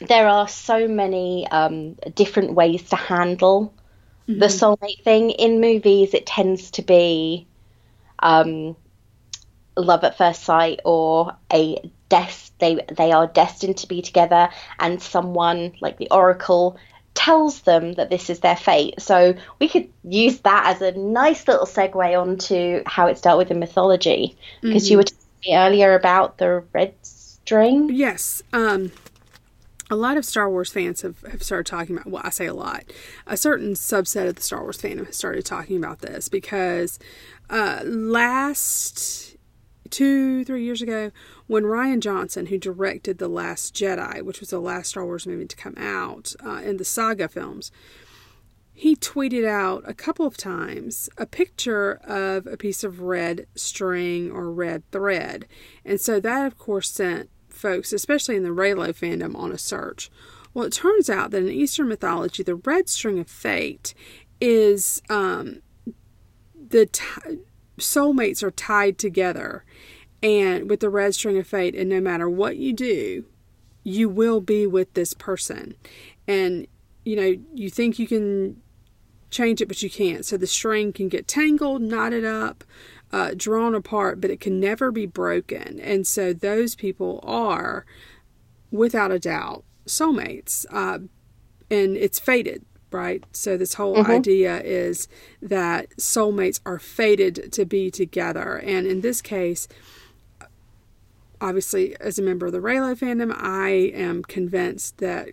there 0.00 0.26
are 0.26 0.48
so 0.48 0.88
many 0.88 1.46
um, 1.46 1.94
different 2.16 2.54
ways 2.54 2.82
to 2.90 2.96
handle 2.96 3.72
mm-hmm. 4.28 4.40
the 4.40 4.46
soulmate 4.46 5.04
thing 5.04 5.30
in 5.30 5.60
movies. 5.60 6.14
It 6.14 6.26
tends 6.26 6.72
to 6.72 6.82
be 6.82 7.46
um, 8.18 8.74
love 9.76 10.02
at 10.02 10.18
first 10.18 10.42
sight 10.42 10.80
or 10.84 11.36
a 11.52 11.80
des- 12.08 12.50
they 12.58 12.84
they 12.96 13.12
are 13.12 13.28
destined 13.28 13.76
to 13.78 13.86
be 13.86 14.02
together, 14.02 14.48
and 14.80 15.00
someone 15.00 15.74
like 15.80 15.96
the 15.96 16.10
Oracle 16.10 16.76
tells 17.18 17.62
them 17.62 17.94
that 17.94 18.10
this 18.10 18.30
is 18.30 18.38
their 18.38 18.54
fate. 18.54 19.00
So 19.00 19.34
we 19.58 19.68
could 19.68 19.88
use 20.04 20.38
that 20.40 20.66
as 20.66 20.80
a 20.80 20.92
nice 20.96 21.48
little 21.48 21.66
segue 21.66 22.20
onto 22.20 22.84
how 22.86 23.08
it's 23.08 23.20
dealt 23.20 23.38
with 23.38 23.50
in 23.50 23.58
mythology. 23.58 24.38
Because 24.62 24.84
mm-hmm. 24.84 24.92
you 24.92 24.96
were 24.98 25.02
talking 25.02 25.54
earlier 25.56 25.94
about 25.94 26.38
the 26.38 26.62
red 26.72 26.94
string. 27.02 27.90
Yes. 27.92 28.40
Um, 28.52 28.92
a 29.90 29.96
lot 29.96 30.16
of 30.16 30.24
Star 30.24 30.48
Wars 30.48 30.70
fans 30.70 31.02
have, 31.02 31.20
have 31.22 31.42
started 31.42 31.66
talking 31.66 31.96
about, 31.96 32.06
well, 32.06 32.22
I 32.24 32.30
say 32.30 32.46
a 32.46 32.54
lot, 32.54 32.84
a 33.26 33.36
certain 33.36 33.72
subset 33.72 34.28
of 34.28 34.36
the 34.36 34.42
Star 34.42 34.62
Wars 34.62 34.80
fandom 34.80 35.06
has 35.06 35.16
started 35.16 35.44
talking 35.44 35.76
about 35.76 35.98
this 35.98 36.28
because 36.28 37.00
uh, 37.50 37.82
last 37.84 39.34
two, 39.90 40.44
three 40.44 40.64
years 40.64 40.82
ago, 40.82 41.10
when 41.46 41.64
Rian 41.64 42.00
Johnson, 42.00 42.46
who 42.46 42.58
directed 42.58 43.18
The 43.18 43.28
Last 43.28 43.74
Jedi, 43.74 44.22
which 44.22 44.40
was 44.40 44.50
the 44.50 44.60
last 44.60 44.90
Star 44.90 45.04
Wars 45.04 45.26
movie 45.26 45.46
to 45.46 45.56
come 45.56 45.74
out 45.76 46.34
uh, 46.44 46.60
in 46.64 46.76
the 46.76 46.84
saga 46.84 47.28
films, 47.28 47.70
he 48.72 48.94
tweeted 48.94 49.44
out 49.44 49.82
a 49.86 49.94
couple 49.94 50.24
of 50.24 50.36
times 50.36 51.10
a 51.18 51.26
picture 51.26 51.94
of 52.04 52.46
a 52.46 52.56
piece 52.56 52.84
of 52.84 53.00
red 53.00 53.46
string 53.56 54.30
or 54.30 54.52
red 54.52 54.88
thread. 54.92 55.46
And 55.84 56.00
so 56.00 56.20
that, 56.20 56.46
of 56.46 56.58
course, 56.58 56.88
sent 56.88 57.28
folks, 57.48 57.92
especially 57.92 58.36
in 58.36 58.44
the 58.44 58.50
Reylo 58.50 58.90
fandom, 58.90 59.34
on 59.34 59.50
a 59.50 59.58
search. 59.58 60.10
Well, 60.54 60.64
it 60.64 60.72
turns 60.72 61.10
out 61.10 61.32
that 61.32 61.42
in 61.42 61.48
Eastern 61.48 61.88
mythology, 61.88 62.44
the 62.44 62.54
red 62.54 62.88
string 62.88 63.18
of 63.18 63.28
fate 63.28 63.94
is 64.40 65.02
um, 65.10 65.60
the 66.54 66.86
t- 66.86 67.38
soulmates 67.78 68.42
are 68.42 68.50
tied 68.50 68.98
together. 68.98 69.64
And 70.22 70.68
with 70.68 70.80
the 70.80 70.90
red 70.90 71.14
string 71.14 71.38
of 71.38 71.46
fate 71.46 71.76
and 71.76 71.88
no 71.88 72.00
matter 72.00 72.28
what 72.28 72.56
you 72.56 72.72
do 72.72 73.24
you 73.88 74.08
will 74.08 74.40
be 74.40 74.66
with 74.66 74.92
this 74.94 75.14
person. 75.14 75.74
And 76.26 76.66
you 77.04 77.16
know 77.16 77.36
you 77.54 77.70
think 77.70 77.98
you 77.98 78.06
can 78.06 78.60
change 79.30 79.60
it 79.60 79.68
but 79.68 79.82
you 79.82 79.90
can't. 79.90 80.24
So 80.24 80.36
the 80.36 80.46
string 80.46 80.92
can 80.92 81.08
get 81.08 81.26
tangled 81.26 81.82
knotted 81.82 82.24
up 82.24 82.64
uh, 83.10 83.32
drawn 83.36 83.74
apart 83.74 84.20
but 84.20 84.30
it 84.30 84.40
can 84.40 84.60
never 84.60 84.90
be 84.90 85.06
broken. 85.06 85.80
And 85.80 86.06
so 86.06 86.32
those 86.32 86.74
people 86.74 87.20
are 87.22 87.86
without 88.70 89.10
a 89.10 89.18
doubt 89.18 89.64
soulmates 89.86 90.66
uh, 90.70 90.98
and 91.70 91.96
it's 91.96 92.18
fated 92.18 92.64
right? 92.90 93.24
So, 93.32 93.56
this 93.56 93.74
whole 93.74 93.96
mm-hmm. 93.96 94.10
idea 94.10 94.60
is 94.60 95.08
that 95.42 95.90
soulmates 95.96 96.60
are 96.64 96.78
fated 96.78 97.52
to 97.52 97.64
be 97.64 97.90
together. 97.90 98.56
And 98.58 98.86
in 98.86 99.00
this 99.00 99.20
case, 99.20 99.68
obviously, 101.40 101.96
as 102.00 102.18
a 102.18 102.22
member 102.22 102.46
of 102.46 102.52
the 102.52 102.60
Reylo 102.60 102.96
fandom, 102.96 103.34
I 103.36 103.68
am 103.94 104.22
convinced 104.22 104.98
that 104.98 105.30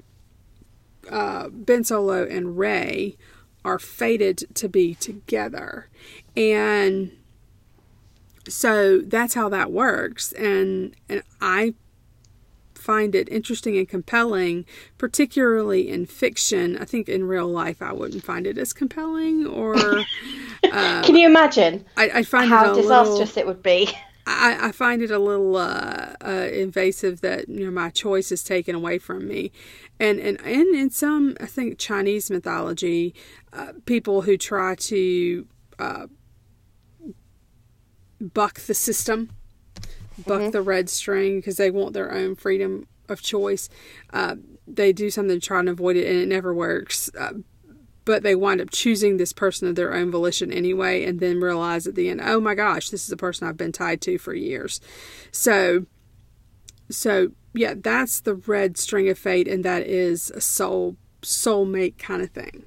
uh, 1.10 1.50
Ben 1.50 1.84
Solo 1.84 2.26
and 2.26 2.58
Rey 2.58 3.18
are 3.64 3.80
fated 3.80 4.46
to 4.56 4.70
be 4.70 4.96
together. 4.96 5.88
And 6.38 7.12
so 8.48 9.00
that's 9.00 9.34
how 9.34 9.50
that 9.50 9.72
works. 9.72 10.32
And, 10.34 10.96
and 11.10 11.24
I 11.42 11.74
find 12.86 13.16
it 13.16 13.28
interesting 13.30 13.78
and 13.78 13.90
compelling, 13.90 14.64
particularly 15.00 15.90
in 15.90 16.06
fiction. 16.06 16.78
I 16.78 16.86
think 16.86 17.10
in 17.10 17.24
real 17.26 17.48
life 17.48 17.82
I 17.82 17.92
wouldn't 17.92 18.24
find 18.24 18.46
it 18.46 18.60
as 18.60 18.74
compelling. 18.74 19.48
Or 19.48 19.76
uh, 20.64 21.02
can 21.04 21.16
you 21.16 21.26
imagine? 21.26 21.84
I, 21.98 22.10
I 22.20 22.24
find 22.24 22.50
how 22.50 22.76
disastrous 22.76 23.36
little, 23.36 23.40
it 23.40 23.48
would 23.48 23.64
be. 23.64 23.90
I, 24.28 24.68
I 24.68 24.72
find 24.72 25.02
it 25.02 25.10
a 25.10 25.20
little 25.20 25.56
uh, 25.58 26.14
uh, 26.24 26.50
invasive 26.52 27.22
that 27.22 27.50
you 27.50 27.66
know 27.66 27.72
my 27.72 27.90
choice 27.90 28.32
is 28.32 28.44
taken 28.44 28.76
away 28.76 29.00
from 29.00 29.28
me, 29.28 29.52
and 30.00 30.20
and 30.20 30.40
and 30.42 30.76
in 30.76 30.90
some 30.92 31.36
I 31.40 31.48
think 31.48 31.80
Chinese 31.80 32.30
mythology, 32.30 33.16
uh, 33.52 33.74
people 33.86 34.24
who 34.24 34.38
try 34.38 34.76
to 34.76 35.48
uh, 35.80 36.08
buck 38.20 38.60
the 38.62 38.74
system 38.74 39.30
buck 40.18 40.42
mm-hmm. 40.42 40.52
the 40.52 40.62
red 40.62 40.90
string 40.90 41.38
because 41.38 41.58
they 41.58 41.72
want 41.72 41.94
their 41.94 42.12
own 42.12 42.36
freedom 42.36 42.88
of 43.10 43.22
choice. 43.22 43.70
Uh, 44.12 44.36
they 44.68 44.92
do 44.92 45.10
something 45.10 45.40
to 45.40 45.46
try 45.46 45.60
and 45.60 45.70
avoid 45.70 45.96
it, 45.96 46.08
and 46.08 46.20
it 46.20 46.28
never 46.28 46.54
works. 46.54 47.10
Uh, 47.18 47.34
but 48.04 48.22
they 48.22 48.36
wind 48.36 48.62
up 48.62 48.70
choosing 48.70 49.18
this 49.18 49.34
person 49.34 49.68
of 49.68 49.76
their 49.76 49.94
own 49.94 50.12
volition 50.12 50.52
anyway, 50.52 51.04
and 51.04 51.20
then 51.20 51.40
realize 51.40 51.88
at 51.88 51.96
the 51.96 52.10
end, 52.10 52.22
oh 52.24 52.40
my 52.40 52.56
gosh, 52.56 52.90
this 52.90 53.04
is 53.06 53.12
a 53.12 53.18
person 53.18 53.48
I've 53.48 53.58
been 53.58 53.72
tied 53.72 54.02
to 54.02 54.18
for 54.18 54.34
years. 54.34 54.80
So, 55.32 55.86
so 56.90 57.32
yeah, 57.54 57.74
that's 57.76 58.22
the 58.22 58.36
red 58.36 58.78
string 58.78 59.10
of 59.10 59.18
fate, 59.18 59.48
and 59.48 59.66
that 59.66 59.88
is 59.88 60.32
a 60.32 60.42
soul 60.42 60.98
soulmate 61.22 61.98
kind 61.98 62.22
of 62.22 62.30
thing. 62.30 62.66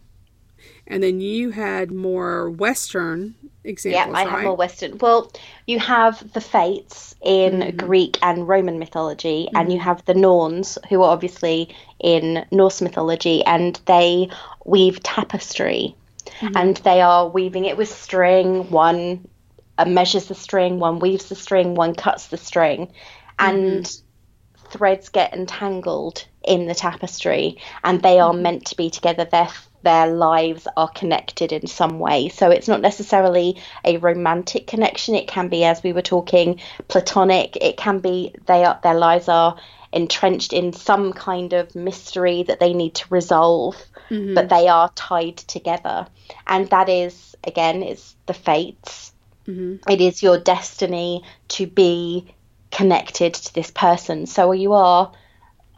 And 0.88 1.02
then 1.02 1.21
you 1.21 1.50
had 1.50 1.92
more 1.92 2.50
Western 2.50 3.35
examples. 3.62 3.95
Yeah, 3.95 4.18
I 4.18 4.25
right? 4.25 4.28
have 4.28 4.45
more 4.45 4.57
Western. 4.57 4.99
Well, 4.99 5.30
you 5.66 5.78
have 5.78 6.33
the 6.33 6.40
Fates 6.40 7.14
in 7.23 7.61
mm-hmm. 7.61 7.76
Greek 7.76 8.18
and 8.23 8.49
Roman 8.49 8.78
mythology, 8.78 9.47
mm-hmm. 9.47 9.57
and 9.57 9.73
you 9.73 9.78
have 9.78 10.04
the 10.07 10.14
Norns, 10.14 10.78
who 10.88 11.02
are 11.02 11.11
obviously 11.11 11.75
in 12.00 12.45
Norse 12.50 12.80
mythology, 12.80 13.45
and 13.45 13.78
they 13.85 14.30
weave 14.64 15.02
tapestry, 15.02 15.95
mm-hmm. 16.40 16.57
and 16.57 16.78
they 16.78 17.02
are 17.02 17.28
weaving 17.28 17.66
it 17.66 17.76
with 17.76 17.90
string. 17.90 18.71
One 18.71 19.28
uh, 19.76 19.85
measures 19.85 20.26
the 20.26 20.35
string, 20.35 20.78
one 20.78 20.99
weaves 21.00 21.28
the 21.28 21.37
string, 21.37 21.75
one 21.75 21.95
cuts 21.95 22.28
the 22.28 22.38
string, 22.38 22.90
and 23.38 23.85
mm-hmm. 23.85 24.66
threads 24.71 25.11
get 25.11 25.35
entangled 25.35 26.26
in 26.42 26.66
the 26.66 26.75
tapestry, 26.75 27.59
and 27.85 28.00
they 28.00 28.18
are 28.21 28.33
mm-hmm. 28.33 28.42
meant 28.42 28.66
to 28.68 28.76
be 28.76 28.88
together. 28.88 29.26
Their 29.26 29.50
their 29.82 30.06
lives 30.06 30.66
are 30.76 30.88
connected 30.88 31.52
in 31.52 31.66
some 31.66 31.99
way. 31.99 32.28
So 32.28 32.50
it's 32.50 32.68
not 32.68 32.80
necessarily 32.80 33.61
a 33.85 33.99
romantic 33.99 34.66
connection. 34.66 35.14
It 35.14 35.28
can 35.28 35.49
be, 35.49 35.64
as 35.64 35.82
we 35.82 35.92
were 35.92 36.02
talking, 36.02 36.61
platonic. 36.88 37.56
It 37.56 37.76
can 37.76 38.00
be 38.00 38.35
they 38.47 38.64
are 38.64 38.78
their 38.82 38.94
lives 38.94 39.28
are 39.28 39.56
entrenched 39.92 40.52
in 40.52 40.73
some 40.73 41.12
kind 41.12 41.52
of 41.52 41.75
mystery 41.75 42.42
that 42.42 42.61
they 42.61 42.75
need 42.75 42.94
to 42.94 43.06
resolve, 43.08 43.76
mm-hmm. 44.11 44.35
but 44.35 44.49
they 44.49 44.68
are 44.68 44.90
tied 44.94 45.37
together. 45.37 46.06
And 46.47 46.68
that 46.70 46.88
is 46.88 47.37
again 47.44 47.82
is 47.82 48.14
the 48.26 48.35
fates. 48.35 49.12
Mm-hmm. 49.47 49.90
It 49.90 50.00
is 50.00 50.23
your 50.23 50.38
destiny 50.38 51.23
to 51.49 51.66
be 51.66 52.35
connected 52.70 53.35
to 53.35 53.54
this 53.54 53.70
person. 53.70 54.26
So 54.26 54.52
you 54.52 54.75
are 54.75 55.12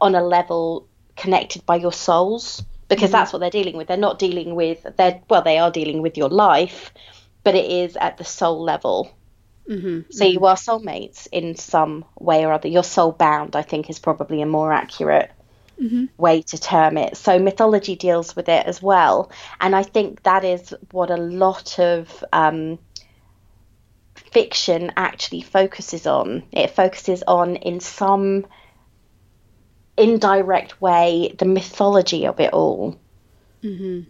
on 0.00 0.14
a 0.14 0.22
level 0.22 0.88
connected 1.16 1.64
by 1.66 1.76
your 1.76 1.92
souls 1.92 2.64
because 2.90 3.04
mm-hmm. 3.04 3.12
that's 3.12 3.32
what 3.32 3.38
they're 3.38 3.48
dealing 3.48 3.76
with. 3.76 3.88
They're 3.88 3.96
not 3.96 4.18
dealing 4.18 4.54
with 4.54 4.84
they're 4.98 5.22
well, 5.30 5.42
they 5.42 5.58
are 5.58 5.70
dealing 5.70 6.02
with 6.02 6.18
your 6.18 6.28
life, 6.28 6.92
but 7.42 7.54
it 7.54 7.70
is 7.70 7.96
at 7.96 8.18
the 8.18 8.24
soul 8.24 8.62
level. 8.62 9.10
Mm-hmm. 9.68 10.10
So 10.10 10.24
you 10.24 10.40
mm-hmm. 10.40 10.44
are 10.44 10.56
soulmates 10.56 11.28
in 11.30 11.56
some 11.56 12.04
way 12.18 12.44
or 12.44 12.52
other. 12.52 12.68
You're 12.68 12.82
soul 12.82 13.12
bound, 13.12 13.56
I 13.56 13.62
think, 13.62 13.88
is 13.88 14.00
probably 14.00 14.42
a 14.42 14.46
more 14.46 14.72
accurate 14.72 15.30
mm-hmm. 15.80 16.06
way 16.18 16.42
to 16.42 16.58
term 16.58 16.98
it. 16.98 17.16
So 17.16 17.38
mythology 17.38 17.94
deals 17.94 18.34
with 18.34 18.48
it 18.48 18.66
as 18.66 18.82
well, 18.82 19.30
and 19.60 19.74
I 19.74 19.84
think 19.84 20.24
that 20.24 20.44
is 20.44 20.74
what 20.90 21.10
a 21.10 21.16
lot 21.16 21.78
of 21.78 22.24
um, 22.32 22.80
fiction 24.16 24.92
actually 24.96 25.42
focuses 25.42 26.06
on. 26.06 26.42
It 26.50 26.70
focuses 26.70 27.22
on 27.26 27.54
in 27.56 27.78
some 27.78 28.46
indirect 30.00 30.80
way 30.80 31.34
the 31.38 31.44
mythology 31.44 32.26
of 32.26 32.40
it 32.40 32.52
all. 32.52 32.98
Mm-hmm. 33.62 34.08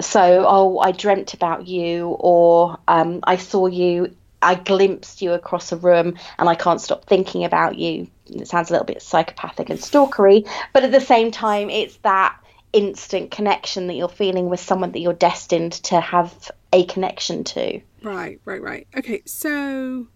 So, 0.00 0.44
oh, 0.48 0.78
I 0.78 0.92
dreamt 0.92 1.34
about 1.34 1.68
you, 1.68 2.08
or 2.18 2.78
um, 2.88 3.20
I 3.22 3.36
saw 3.36 3.66
you, 3.66 4.16
I 4.40 4.56
glimpsed 4.56 5.22
you 5.22 5.32
across 5.32 5.70
a 5.70 5.76
room, 5.76 6.16
and 6.38 6.48
I 6.48 6.54
can't 6.54 6.80
stop 6.80 7.04
thinking 7.04 7.44
about 7.44 7.76
you. 7.76 8.08
It 8.26 8.48
sounds 8.48 8.70
a 8.70 8.72
little 8.72 8.86
bit 8.86 9.02
psychopathic 9.02 9.70
and 9.70 9.78
stalkery, 9.78 10.48
but 10.72 10.82
at 10.82 10.90
the 10.90 11.00
same 11.00 11.30
time, 11.30 11.70
it's 11.70 11.96
that 11.98 12.36
instant 12.72 13.30
connection 13.30 13.86
that 13.86 13.94
you're 13.94 14.08
feeling 14.08 14.48
with 14.48 14.58
someone 14.58 14.92
that 14.92 15.00
you're 15.00 15.12
destined 15.12 15.72
to 15.72 16.00
have 16.00 16.50
a 16.72 16.84
connection 16.86 17.44
to. 17.44 17.80
Right, 18.02 18.40
right, 18.44 18.62
right. 18.62 18.86
Okay, 18.96 19.22
so 19.26 20.08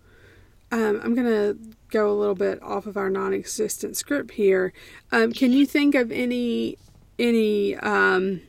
um, 0.72 1.00
I'm 1.02 1.14
going 1.14 1.26
to 1.26 1.75
go 1.90 2.10
a 2.10 2.14
little 2.14 2.34
bit 2.34 2.62
off 2.62 2.86
of 2.86 2.96
our 2.96 3.10
non-existent 3.10 3.96
script 3.96 4.32
here. 4.32 4.72
Um, 5.12 5.32
can 5.32 5.52
you 5.52 5.66
think 5.66 5.94
of 5.94 6.10
any 6.10 6.78
any 7.18 7.76
um, 7.76 8.42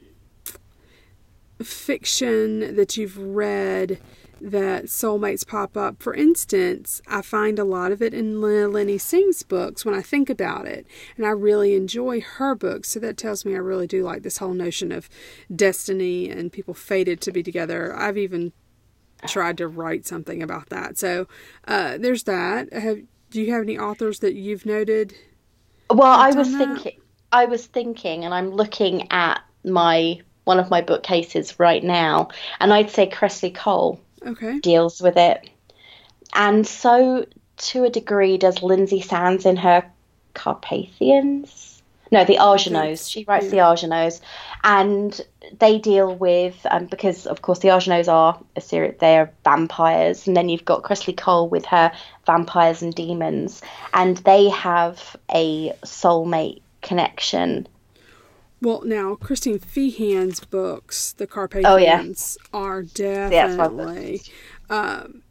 fiction 1.61 2.75
that 2.75 2.97
you've 2.97 3.17
read 3.17 3.99
that 4.41 4.85
soulmates 4.85 5.47
pop 5.47 5.77
up? 5.77 6.01
For 6.01 6.13
instance, 6.13 7.01
I 7.07 7.21
find 7.21 7.57
a 7.57 7.63
lot 7.63 7.91
of 7.91 8.01
it 8.01 8.13
in 8.13 8.39
Nalini 8.39 8.97
Singh's 8.97 9.43
books 9.43 9.85
when 9.85 9.95
I 9.95 10.01
think 10.01 10.29
about 10.29 10.65
it, 10.65 10.85
and 11.15 11.25
I 11.25 11.29
really 11.29 11.75
enjoy 11.75 12.21
her 12.21 12.55
books. 12.55 12.89
So 12.89 12.99
that 12.99 13.17
tells 13.17 13.45
me 13.45 13.55
I 13.55 13.59
really 13.59 13.87
do 13.87 14.03
like 14.03 14.23
this 14.23 14.37
whole 14.37 14.53
notion 14.53 14.91
of 14.91 15.09
destiny 15.53 16.29
and 16.29 16.51
people 16.51 16.73
fated 16.73 17.21
to 17.21 17.31
be 17.31 17.43
together. 17.43 17.95
I've 17.95 18.17
even 18.17 18.53
tried 19.25 19.57
to 19.57 19.67
write 19.67 20.05
something 20.05 20.43
about 20.43 20.69
that. 20.69 20.97
So 20.97 21.27
uh, 21.67 21.97
there's 21.97 22.23
that. 22.23 22.71
Have 22.73 22.99
do 23.29 23.41
you 23.41 23.51
have 23.51 23.61
any 23.63 23.77
authors 23.77 24.19
that 24.19 24.35
you've 24.35 24.65
noted? 24.65 25.15
Well, 25.89 26.07
I 26.07 26.31
was 26.31 26.51
that? 26.51 26.57
thinking. 26.57 27.01
I 27.31 27.45
was 27.45 27.65
thinking, 27.65 28.23
and 28.23 28.33
I'm 28.33 28.51
looking 28.51 29.11
at 29.11 29.41
my 29.63 30.21
one 30.45 30.59
of 30.59 30.69
my 30.69 30.81
bookcases 30.81 31.59
right 31.59 31.83
now, 31.83 32.29
and 32.59 32.73
I'd 32.73 32.89
say 32.89 33.09
Kresley 33.09 33.53
Cole 33.53 33.99
okay. 34.25 34.59
deals 34.59 35.01
with 35.01 35.17
it, 35.17 35.49
and 36.33 36.65
so 36.65 37.25
to 37.57 37.83
a 37.83 37.89
degree 37.89 38.37
does 38.37 38.61
Lynsay 38.61 39.01
Sands 39.01 39.45
in 39.45 39.57
her 39.57 39.83
Carpathians. 40.33 41.76
No, 42.11 42.23
the 42.23 42.37
Argeneaus. 42.37 43.09
She 43.09 43.23
writes 43.25 43.49
the 43.49 43.57
Argeneaus, 43.57 44.21
and 44.63 45.19
they 45.59 45.77
deal 45.77 46.15
with 46.15 46.65
um, 46.69 46.85
because 46.85 47.25
of 47.25 47.41
course 47.41 47.59
the 47.59 47.69
Argeneaus 47.69 48.11
are 48.11 48.39
a 48.55 48.61
series. 48.61 48.95
They 48.99 49.17
are 49.17 49.31
vampires, 49.43 50.27
and 50.27 50.35
then 50.35 50.49
you've 50.49 50.65
got 50.65 50.83
Kresley 50.83 51.15
Cole 51.15 51.49
with 51.49 51.65
her 51.65 51.91
vampires 52.25 52.81
and 52.81 52.93
demons, 52.93 53.61
and 53.93 54.17
they 54.17 54.49
have 54.49 55.15
a 55.33 55.73
soulmate 55.83 56.61
connection. 56.81 57.67
Well, 58.61 58.81
now 58.83 59.15
Christine 59.15 59.59
Feehan's 59.59 60.43
books, 60.43 61.13
the 61.13 61.27
Carpathians, 61.27 62.37
oh, 62.53 62.57
yeah. 62.57 62.65
are 62.65 62.83
definitely. 62.83 64.21
Yeah, 64.69 64.75
um, 64.75 65.21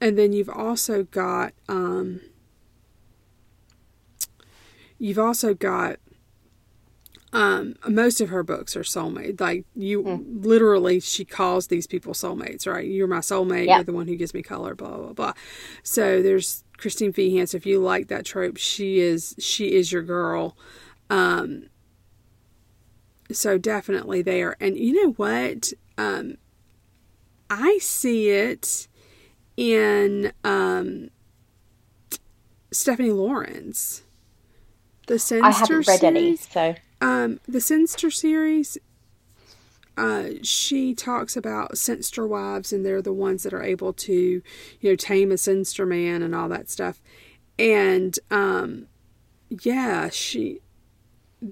and 0.00 0.16
then 0.16 0.32
you've 0.32 0.48
also 0.48 1.02
got 1.04 1.52
um, 1.68 2.20
You've 5.00 5.18
also 5.18 5.54
got 5.54 5.98
um, 7.32 7.76
most 7.88 8.20
of 8.20 8.28
her 8.28 8.42
books 8.42 8.76
are 8.76 8.82
soulmate. 8.82 9.40
Like 9.40 9.64
you, 9.74 10.02
mm. 10.02 10.44
literally, 10.44 11.00
she 11.00 11.24
calls 11.24 11.68
these 11.68 11.86
people 11.86 12.12
soulmates. 12.12 12.66
Right? 12.66 12.86
You're 12.86 13.06
my 13.06 13.18
soulmate. 13.18 13.66
Yep. 13.66 13.76
You're 13.76 13.84
the 13.84 13.92
one 13.92 14.08
who 14.08 14.16
gives 14.16 14.34
me 14.34 14.42
color. 14.42 14.74
Blah 14.74 14.96
blah 14.96 15.12
blah. 15.12 15.32
So 15.82 16.22
there's 16.22 16.64
Christine 16.76 17.12
Feehan. 17.12 17.48
So 17.48 17.56
if 17.56 17.66
you 17.66 17.80
like 17.80 18.08
that 18.08 18.26
trope, 18.26 18.56
she 18.56 18.98
is 18.98 19.34
she 19.38 19.72
is 19.72 19.90
your 19.90 20.02
girl. 20.02 20.56
Um, 21.08 21.70
so 23.32 23.58
definitely 23.58 24.22
there. 24.22 24.56
And 24.60 24.76
you 24.76 24.92
know 24.92 25.12
what? 25.12 25.72
Um, 25.96 26.36
I 27.48 27.78
see 27.78 28.30
it 28.30 28.86
in 29.56 30.32
um, 30.44 31.10
Stephanie 32.70 33.10
Laurens 33.10 34.02
the 35.10 35.18
Cynster 35.18 35.44
I 35.44 35.50
haven't 35.50 35.88
read 35.88 36.00
series, 36.00 36.04
any, 36.04 36.36
so 36.36 36.74
um, 37.00 37.40
the 37.48 37.60
Cynster 37.60 38.12
series. 38.12 38.78
Uh, 39.96 40.28
she 40.42 40.94
talks 40.94 41.36
about 41.36 41.76
Cynster 41.76 42.28
wives, 42.28 42.72
and 42.72 42.86
they're 42.86 43.02
the 43.02 43.12
ones 43.12 43.42
that 43.42 43.52
are 43.52 43.62
able 43.62 43.92
to, 43.92 44.12
you 44.12 44.90
know, 44.90 44.94
tame 44.94 45.32
a 45.32 45.34
Cynster 45.36 45.84
man 45.84 46.22
and 46.22 46.32
all 46.32 46.48
that 46.48 46.70
stuff. 46.70 47.02
And 47.58 48.16
um, 48.30 48.86
yeah, 49.48 50.08
she 50.10 50.60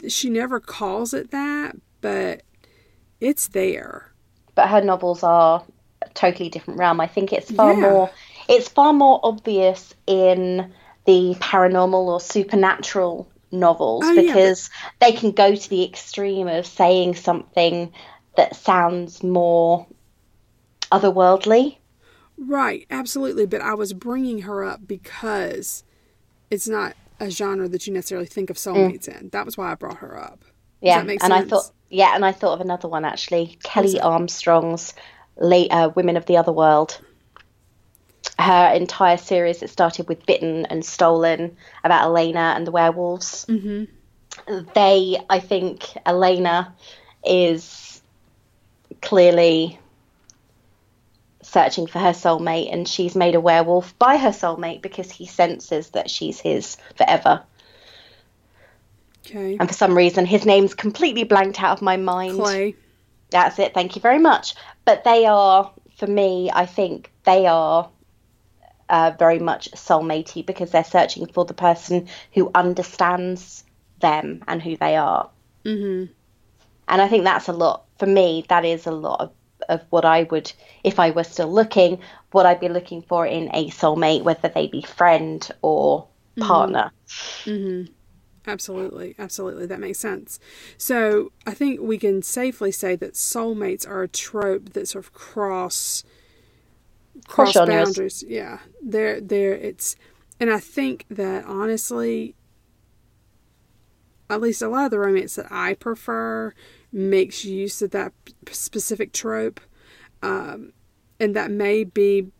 she 0.06 0.30
never 0.30 0.60
calls 0.60 1.12
it 1.12 1.32
that, 1.32 1.76
but 2.00 2.42
it's 3.20 3.48
there. 3.48 4.12
But 4.54 4.68
her 4.68 4.82
novels 4.82 5.24
are 5.24 5.64
a 6.00 6.08
totally 6.10 6.48
different 6.48 6.78
realm. 6.78 7.00
I 7.00 7.08
think 7.08 7.32
it's 7.32 7.50
far 7.50 7.74
yeah. 7.74 7.80
more 7.80 8.10
it's 8.48 8.68
far 8.68 8.92
more 8.92 9.18
obvious 9.24 9.94
in 10.06 10.72
the 11.06 11.34
paranormal 11.40 12.06
or 12.06 12.20
supernatural 12.20 13.28
novels 13.50 14.04
oh, 14.06 14.14
because 14.14 14.70
yeah, 14.72 14.90
but... 14.98 15.06
they 15.06 15.12
can 15.16 15.32
go 15.32 15.54
to 15.54 15.70
the 15.70 15.84
extreme 15.84 16.48
of 16.48 16.66
saying 16.66 17.14
something 17.14 17.92
that 18.36 18.56
sounds 18.56 19.22
more 19.22 19.86
otherworldly. 20.92 21.78
Right, 22.36 22.86
absolutely. 22.90 23.46
But 23.46 23.60
I 23.60 23.74
was 23.74 23.92
bringing 23.92 24.42
her 24.42 24.64
up 24.64 24.86
because 24.86 25.82
it's 26.50 26.68
not 26.68 26.94
a 27.20 27.30
genre 27.30 27.68
that 27.68 27.86
you 27.86 27.92
necessarily 27.92 28.26
think 28.26 28.50
of 28.50 28.56
soulmates 28.56 29.08
mm. 29.08 29.20
in. 29.20 29.28
That 29.30 29.44
was 29.44 29.56
why 29.56 29.72
I 29.72 29.74
brought 29.74 29.98
her 29.98 30.16
up. 30.16 30.44
Yeah, 30.80 31.00
and 31.00 31.10
sense? 31.20 31.32
I 31.32 31.44
thought, 31.44 31.70
yeah, 31.90 32.14
and 32.14 32.24
I 32.24 32.32
thought 32.32 32.54
of 32.54 32.60
another 32.60 32.88
one 32.88 33.04
actually, 33.04 33.58
Kelley 33.64 34.00
Armstrong's 34.00 34.94
late 35.36 35.72
uh, 35.72 35.90
"Women 35.94 36.16
of 36.16 36.26
the 36.26 36.36
Other 36.36 36.52
World." 36.52 37.00
Her 38.38 38.72
entire 38.72 39.16
series 39.16 39.60
that 39.60 39.70
started 39.70 40.08
with 40.08 40.24
Bitten 40.26 40.66
and 40.66 40.84
Stolen 40.84 41.56
about 41.82 42.04
Elena 42.04 42.54
and 42.56 42.66
the 42.66 42.70
werewolves. 42.70 43.44
Mm-hmm. 43.46 43.84
They, 44.74 45.18
I 45.28 45.40
think, 45.40 45.84
Elena 46.06 46.74
is 47.24 48.00
clearly 49.02 49.78
searching 51.42 51.86
for 51.86 51.98
her 51.98 52.12
soulmate, 52.12 52.72
and 52.72 52.86
she's 52.86 53.16
made 53.16 53.34
a 53.34 53.40
werewolf 53.40 53.98
by 53.98 54.16
her 54.16 54.30
soulmate 54.30 54.82
because 54.82 55.10
he 55.10 55.26
senses 55.26 55.90
that 55.90 56.10
she's 56.10 56.38
his 56.38 56.76
forever. 56.96 57.42
Okay. 59.26 59.56
And 59.58 59.68
for 59.68 59.74
some 59.74 59.96
reason, 59.96 60.26
his 60.26 60.46
name's 60.46 60.74
completely 60.74 61.24
blanked 61.24 61.60
out 61.62 61.72
of 61.72 61.82
my 61.82 61.96
mind. 61.96 62.38
Clay. 62.38 62.76
That's 63.30 63.58
it. 63.58 63.74
Thank 63.74 63.96
you 63.96 64.02
very 64.02 64.18
much. 64.18 64.54
But 64.84 65.04
they 65.04 65.26
are, 65.26 65.70
for 65.96 66.06
me, 66.06 66.50
I 66.52 66.66
think 66.66 67.10
they 67.24 67.46
are 67.46 67.90
uh, 68.88 69.12
very 69.18 69.38
much 69.38 69.70
soulmatey 69.72 70.44
because 70.44 70.70
they're 70.70 70.84
searching 70.84 71.26
for 71.26 71.44
the 71.44 71.54
person 71.54 72.08
who 72.32 72.50
understands 72.54 73.64
them 74.00 74.42
and 74.46 74.62
who 74.62 74.76
they 74.76 74.96
are. 74.96 75.28
Mm-hmm. 75.64 76.12
And 76.88 77.02
I 77.02 77.08
think 77.08 77.24
that's 77.24 77.48
a 77.48 77.52
lot, 77.52 77.84
for 77.98 78.06
me, 78.06 78.44
that 78.48 78.64
is 78.64 78.86
a 78.86 78.90
lot 78.90 79.20
of, 79.20 79.32
of 79.68 79.82
what 79.90 80.04
I 80.04 80.22
would, 80.24 80.52
if 80.84 80.98
I 80.98 81.10
were 81.10 81.24
still 81.24 81.52
looking, 81.52 82.00
what 82.30 82.46
I'd 82.46 82.60
be 82.60 82.68
looking 82.68 83.02
for 83.02 83.26
in 83.26 83.50
a 83.54 83.68
soulmate, 83.70 84.22
whether 84.22 84.48
they 84.48 84.68
be 84.68 84.82
friend 84.82 85.46
or 85.62 86.06
partner. 86.38 86.90
Mm-hmm. 87.44 87.92
Absolutely, 88.46 89.14
absolutely, 89.18 89.66
that 89.66 89.80
makes 89.80 89.98
sense. 89.98 90.40
So 90.78 91.32
I 91.46 91.52
think 91.52 91.80
we 91.80 91.98
can 91.98 92.22
safely 92.22 92.72
say 92.72 92.96
that 92.96 93.12
soulmates 93.12 93.86
are 93.86 94.02
a 94.02 94.08
trope 94.08 94.70
that 94.70 94.88
sort 94.88 95.04
of 95.04 95.12
cross 95.12 96.02
cross 97.26 97.54
boundaries. 97.54 98.24
Yeah, 98.26 98.58
they're 98.82 99.20
they're 99.20 99.54
it's, 99.54 99.96
and 100.38 100.50
I 100.50 100.60
think 100.60 101.04
that 101.10 101.44
honestly, 101.44 102.34
at 104.30 104.40
least 104.40 104.62
a 104.62 104.68
lot 104.68 104.86
of 104.86 104.90
the 104.90 104.98
romance 104.98 105.34
that 105.36 105.46
I 105.50 105.74
prefer 105.74 106.52
makes 106.92 107.44
use 107.44 107.82
of 107.82 107.90
that 107.90 108.12
specific 108.50 109.12
trope, 109.12 109.60
um, 110.22 110.72
and 111.18 111.34
that 111.34 111.50
may 111.50 111.84
be 111.84 112.30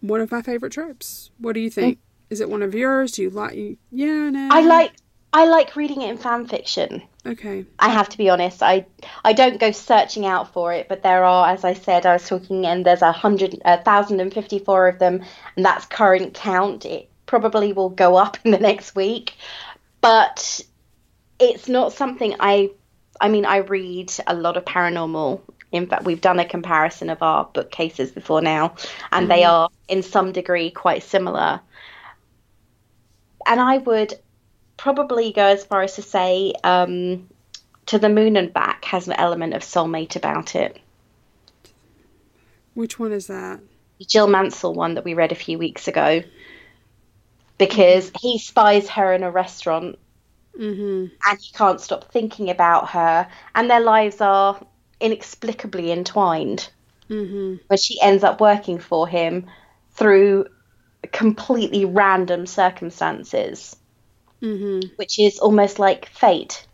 one 0.00 0.20
of 0.20 0.30
my 0.30 0.42
favorite 0.42 0.72
tropes. 0.72 1.30
What 1.38 1.52
do 1.54 1.60
you 1.60 1.70
think? 1.70 1.98
Mm. 1.98 2.00
Is 2.30 2.40
it 2.40 2.48
one 2.48 2.62
of 2.62 2.74
yours? 2.74 3.12
Do 3.12 3.22
you 3.22 3.30
like? 3.30 3.54
You, 3.54 3.76
yeah, 3.90 4.30
no. 4.30 4.48
I 4.50 4.62
like 4.62 4.92
I 5.32 5.46
like 5.46 5.76
reading 5.76 6.02
it 6.02 6.10
in 6.10 6.18
fan 6.18 6.46
fiction. 6.46 7.02
Okay. 7.24 7.64
I 7.78 7.88
have 7.88 8.08
to 8.10 8.18
be 8.18 8.28
honest. 8.28 8.62
I 8.62 8.84
I 9.24 9.32
don't 9.32 9.58
go 9.58 9.70
searching 9.70 10.26
out 10.26 10.52
for 10.52 10.72
it, 10.72 10.88
but 10.88 11.02
there 11.02 11.24
are, 11.24 11.48
as 11.48 11.64
I 11.64 11.72
said, 11.72 12.04
I 12.04 12.14
was 12.14 12.28
talking, 12.28 12.66
and 12.66 12.84
there's 12.84 13.02
a 13.02 13.12
hundred, 13.12 13.60
a 13.64 13.82
thousand 13.82 14.20
and 14.20 14.32
fifty-four 14.32 14.88
of 14.88 14.98
them, 14.98 15.22
and 15.56 15.64
that's 15.64 15.86
current 15.86 16.34
count. 16.34 16.84
It 16.84 17.08
probably 17.26 17.72
will 17.72 17.88
go 17.88 18.16
up 18.16 18.36
in 18.44 18.50
the 18.50 18.58
next 18.58 18.94
week, 18.94 19.34
but 20.00 20.60
it's 21.38 21.68
not 21.68 21.92
something 21.92 22.34
I. 22.38 22.70
I 23.20 23.28
mean, 23.28 23.46
I 23.46 23.58
read 23.58 24.12
a 24.26 24.34
lot 24.34 24.56
of 24.56 24.64
paranormal. 24.64 25.40
In 25.70 25.86
fact, 25.86 26.04
we've 26.04 26.20
done 26.20 26.40
a 26.40 26.44
comparison 26.44 27.08
of 27.08 27.22
our 27.22 27.46
bookcases 27.46 28.10
before 28.10 28.42
now, 28.42 28.74
and 29.10 29.22
mm-hmm. 29.22 29.28
they 29.28 29.44
are 29.44 29.70
in 29.88 30.02
some 30.02 30.32
degree 30.32 30.70
quite 30.70 31.02
similar 31.02 31.60
and 33.46 33.60
I 33.60 33.78
would 33.78 34.14
probably 34.82 35.32
go 35.32 35.46
as 35.46 35.64
far 35.64 35.82
as 35.82 35.94
to 35.94 36.02
say 36.02 36.52
um, 36.64 37.28
To 37.86 38.00
the 38.00 38.08
Moon 38.08 38.36
and 38.36 38.52
Back 38.52 38.84
has 38.86 39.06
an 39.06 39.14
element 39.14 39.54
of 39.54 39.62
soulmate 39.62 40.16
about 40.16 40.56
it. 40.56 40.76
Which 42.74 42.98
one 42.98 43.12
is 43.12 43.28
that? 43.28 43.60
Jill 44.00 44.26
Mansell 44.26 44.74
one 44.74 44.94
that 44.94 45.04
we 45.04 45.14
read 45.14 45.30
a 45.30 45.36
few 45.36 45.56
weeks 45.56 45.86
ago. 45.86 46.24
Because 47.58 48.10
he 48.20 48.40
spies 48.40 48.88
her 48.88 49.12
in 49.12 49.22
a 49.22 49.30
restaurant 49.30 50.00
mm-hmm. 50.58 51.14
and 51.28 51.38
he 51.40 51.52
can't 51.52 51.80
stop 51.80 52.10
thinking 52.10 52.50
about 52.50 52.88
her, 52.88 53.28
and 53.54 53.70
their 53.70 53.78
lives 53.80 54.20
are 54.20 54.66
inexplicably 55.00 55.92
entwined. 55.92 56.68
Mm-hmm. 57.08 57.62
When 57.68 57.78
she 57.78 58.00
ends 58.00 58.24
up 58.24 58.40
working 58.40 58.80
for 58.80 59.06
him 59.06 59.46
through 59.92 60.46
completely 61.12 61.84
random 61.84 62.46
circumstances, 62.46 63.76
mm-hmm. 64.42 64.88
which 64.96 65.18
is 65.18 65.38
almost 65.38 65.78
like 65.78 66.06
fate. 66.06 66.66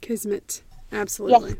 Kismet, 0.00 0.62
absolutely. 0.92 1.50
Yes. 1.50 1.58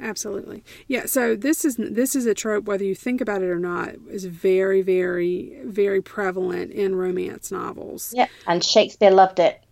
Absolutely, 0.00 0.64
yeah. 0.88 1.06
So 1.06 1.36
this 1.36 1.64
is 1.64 1.76
this 1.76 2.16
is 2.16 2.26
a 2.26 2.34
trope, 2.34 2.64
whether 2.64 2.82
you 2.82 2.94
think 2.94 3.20
about 3.20 3.40
it 3.40 3.50
or 3.50 3.60
not, 3.60 3.94
is 4.10 4.24
very, 4.24 4.82
very, 4.82 5.56
very 5.64 6.02
prevalent 6.02 6.72
in 6.72 6.96
romance 6.96 7.52
novels. 7.52 8.12
Yeah, 8.12 8.26
and 8.48 8.64
Shakespeare 8.64 9.12
loved 9.12 9.38
it. 9.38 9.62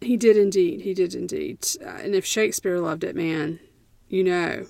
He 0.00 0.16
did 0.16 0.38
indeed. 0.38 0.80
He 0.80 0.94
did 0.94 1.14
indeed. 1.14 1.66
Uh, 1.84 1.88
and 2.02 2.14
if 2.14 2.24
Shakespeare 2.24 2.78
loved 2.78 3.04
it, 3.04 3.14
man, 3.14 3.60
you 4.08 4.24
know, 4.24 4.66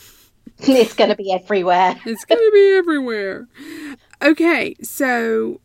it's 0.58 0.94
going 0.94 1.10
to 1.10 1.16
be 1.16 1.32
everywhere. 1.32 1.98
it's 2.04 2.24
going 2.26 2.38
to 2.38 2.50
be 2.52 2.76
everywhere. 2.76 3.48
Okay, 4.22 4.74
so 4.82 5.60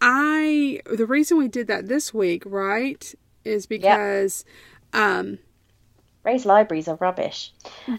I 0.00 0.80
the 0.86 1.06
reason 1.06 1.38
we 1.38 1.48
did 1.48 1.66
that 1.66 1.88
this 1.88 2.14
week, 2.14 2.42
right, 2.46 3.14
is 3.44 3.66
because 3.66 4.44
yep. 4.94 5.02
um 5.02 5.38
Ray's 6.22 6.44
libraries 6.44 6.86
are 6.88 6.96
rubbish. 6.96 7.52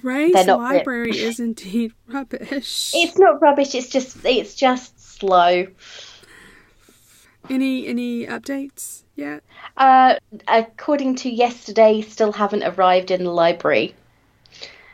Ray's 0.04 0.48
library 0.48 1.18
is 1.18 1.40
indeed 1.40 1.94
rubbish. 2.08 2.92
It's 2.94 3.18
not 3.18 3.42
rubbish, 3.42 3.74
it's 3.76 3.90
just 3.90 4.18
it's 4.26 4.56
just 4.56 5.00
slow. 5.00 5.68
Any 7.50 7.88
any 7.88 8.26
updates 8.28 9.04
yet? 9.16 9.44
Uh 9.76 10.16
according 10.48 11.16
to 11.18 11.30
yesterday 11.30 12.02
still 12.02 12.32
haven't 12.32 12.64
arrived 12.64 13.12
in 13.12 13.24
the 13.24 13.32
library. 13.32 13.96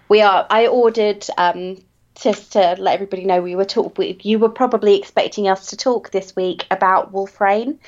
We 0.09 0.21
are 0.21 0.47
I 0.49 0.67
ordered 0.67 1.25
um 1.37 1.77
just 2.19 2.53
to 2.53 2.75
let 2.79 2.95
everybody 2.95 3.25
know, 3.25 3.41
we 3.41 3.55
were 3.55 3.65
talk. 3.65 3.97
You 3.99 4.39
were 4.39 4.49
probably 4.49 4.97
expecting 4.97 5.47
us 5.47 5.67
to 5.67 5.77
talk 5.77 6.11
this 6.11 6.35
week 6.35 6.65
about 6.71 7.11
Wolf 7.11 7.39
Rain. 7.39 7.79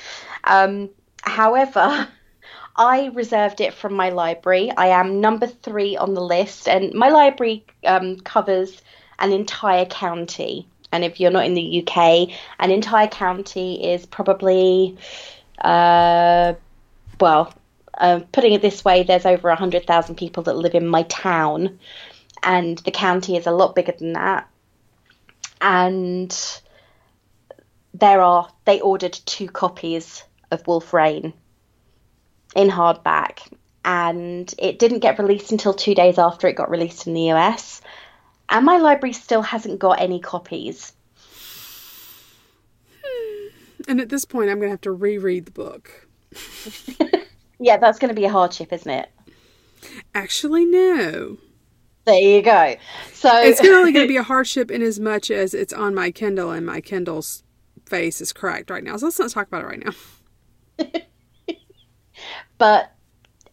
Um, 0.44 0.90
however, 1.22 2.08
I 2.76 3.06
reserved 3.08 3.60
it 3.60 3.74
from 3.74 3.94
my 3.94 4.10
library. 4.10 4.70
I 4.74 4.88
am 4.88 5.20
number 5.20 5.46
three 5.46 5.96
on 5.96 6.14
the 6.14 6.22
list, 6.22 6.68
and 6.68 6.94
my 6.94 7.08
library 7.08 7.64
um, 7.84 8.16
covers 8.20 8.80
an 9.18 9.32
entire 9.32 9.84
county. 9.84 10.66
And 10.92 11.04
if 11.04 11.20
you're 11.20 11.30
not 11.30 11.44
in 11.44 11.54
the 11.54 11.84
UK, 11.86 12.30
an 12.58 12.70
entire 12.70 13.06
county 13.06 13.92
is 13.92 14.06
probably, 14.06 14.96
uh, 15.60 16.54
well, 17.20 17.52
uh, 17.98 18.20
putting 18.32 18.54
it 18.54 18.62
this 18.62 18.84
way, 18.84 19.02
there's 19.02 19.26
over 19.26 19.48
100,000 19.48 20.16
people 20.16 20.44
that 20.44 20.56
live 20.56 20.74
in 20.74 20.86
my 20.86 21.02
town 21.04 21.78
and 22.42 22.78
the 22.78 22.90
county 22.90 23.36
is 23.36 23.46
a 23.46 23.52
lot 23.52 23.74
bigger 23.74 23.92
than 23.98 24.14
that. 24.14 24.48
And 25.60 26.36
there 27.94 28.20
are 28.20 28.48
they 28.64 28.80
ordered 28.80 29.12
two 29.12 29.48
copies 29.48 30.24
of 30.50 30.66
Wolf 30.66 30.92
Rain 30.92 31.32
in 32.54 32.68
hardback, 32.68 33.52
and 33.84 34.52
it 34.58 34.78
didn't 34.78 35.00
get 35.00 35.18
released 35.18 35.52
until 35.52 35.74
two 35.74 35.94
days 35.94 36.18
after 36.18 36.48
it 36.48 36.56
got 36.56 36.70
released 36.70 37.06
in 37.06 37.14
the 37.14 37.30
US. 37.32 37.80
And 38.48 38.64
my 38.66 38.78
library 38.78 39.12
still 39.12 39.42
hasn't 39.42 39.78
got 39.78 40.00
any 40.00 40.18
copies. 40.18 40.92
Hmm. 43.04 43.48
And 43.88 44.00
at 44.00 44.08
this 44.08 44.24
point, 44.24 44.50
I'm 44.50 44.58
going 44.58 44.68
to 44.68 44.72
have 44.72 44.80
to 44.82 44.92
reread 44.92 45.46
the 45.46 45.52
book. 45.52 46.08
yeah, 47.60 47.76
that's 47.76 47.98
going 47.98 48.08
to 48.08 48.20
be 48.20 48.24
a 48.24 48.30
hardship, 48.30 48.72
isn't 48.72 48.90
it? 48.90 49.08
Actually, 50.14 50.64
no. 50.64 51.38
There 52.06 52.18
you 52.18 52.42
go. 52.42 52.76
So 53.12 53.30
it's 53.42 53.60
only 53.60 53.92
going 53.92 54.04
to 54.04 54.08
be 54.08 54.16
a 54.16 54.22
hardship 54.22 54.70
in 54.70 54.82
as 54.82 54.98
much 54.98 55.30
as 55.30 55.54
it's 55.54 55.72
on 55.72 55.94
my 55.94 56.10
Kindle 56.10 56.50
and 56.50 56.64
my 56.64 56.80
Kindle's 56.80 57.42
face 57.86 58.20
is 58.20 58.32
correct 58.32 58.70
right 58.70 58.82
now. 58.82 58.96
So 58.96 59.06
let's 59.06 59.18
not 59.18 59.30
talk 59.30 59.48
about 59.48 59.62
it 59.62 59.66
right 59.66 59.84
now. 59.84 61.54
but 62.58 62.92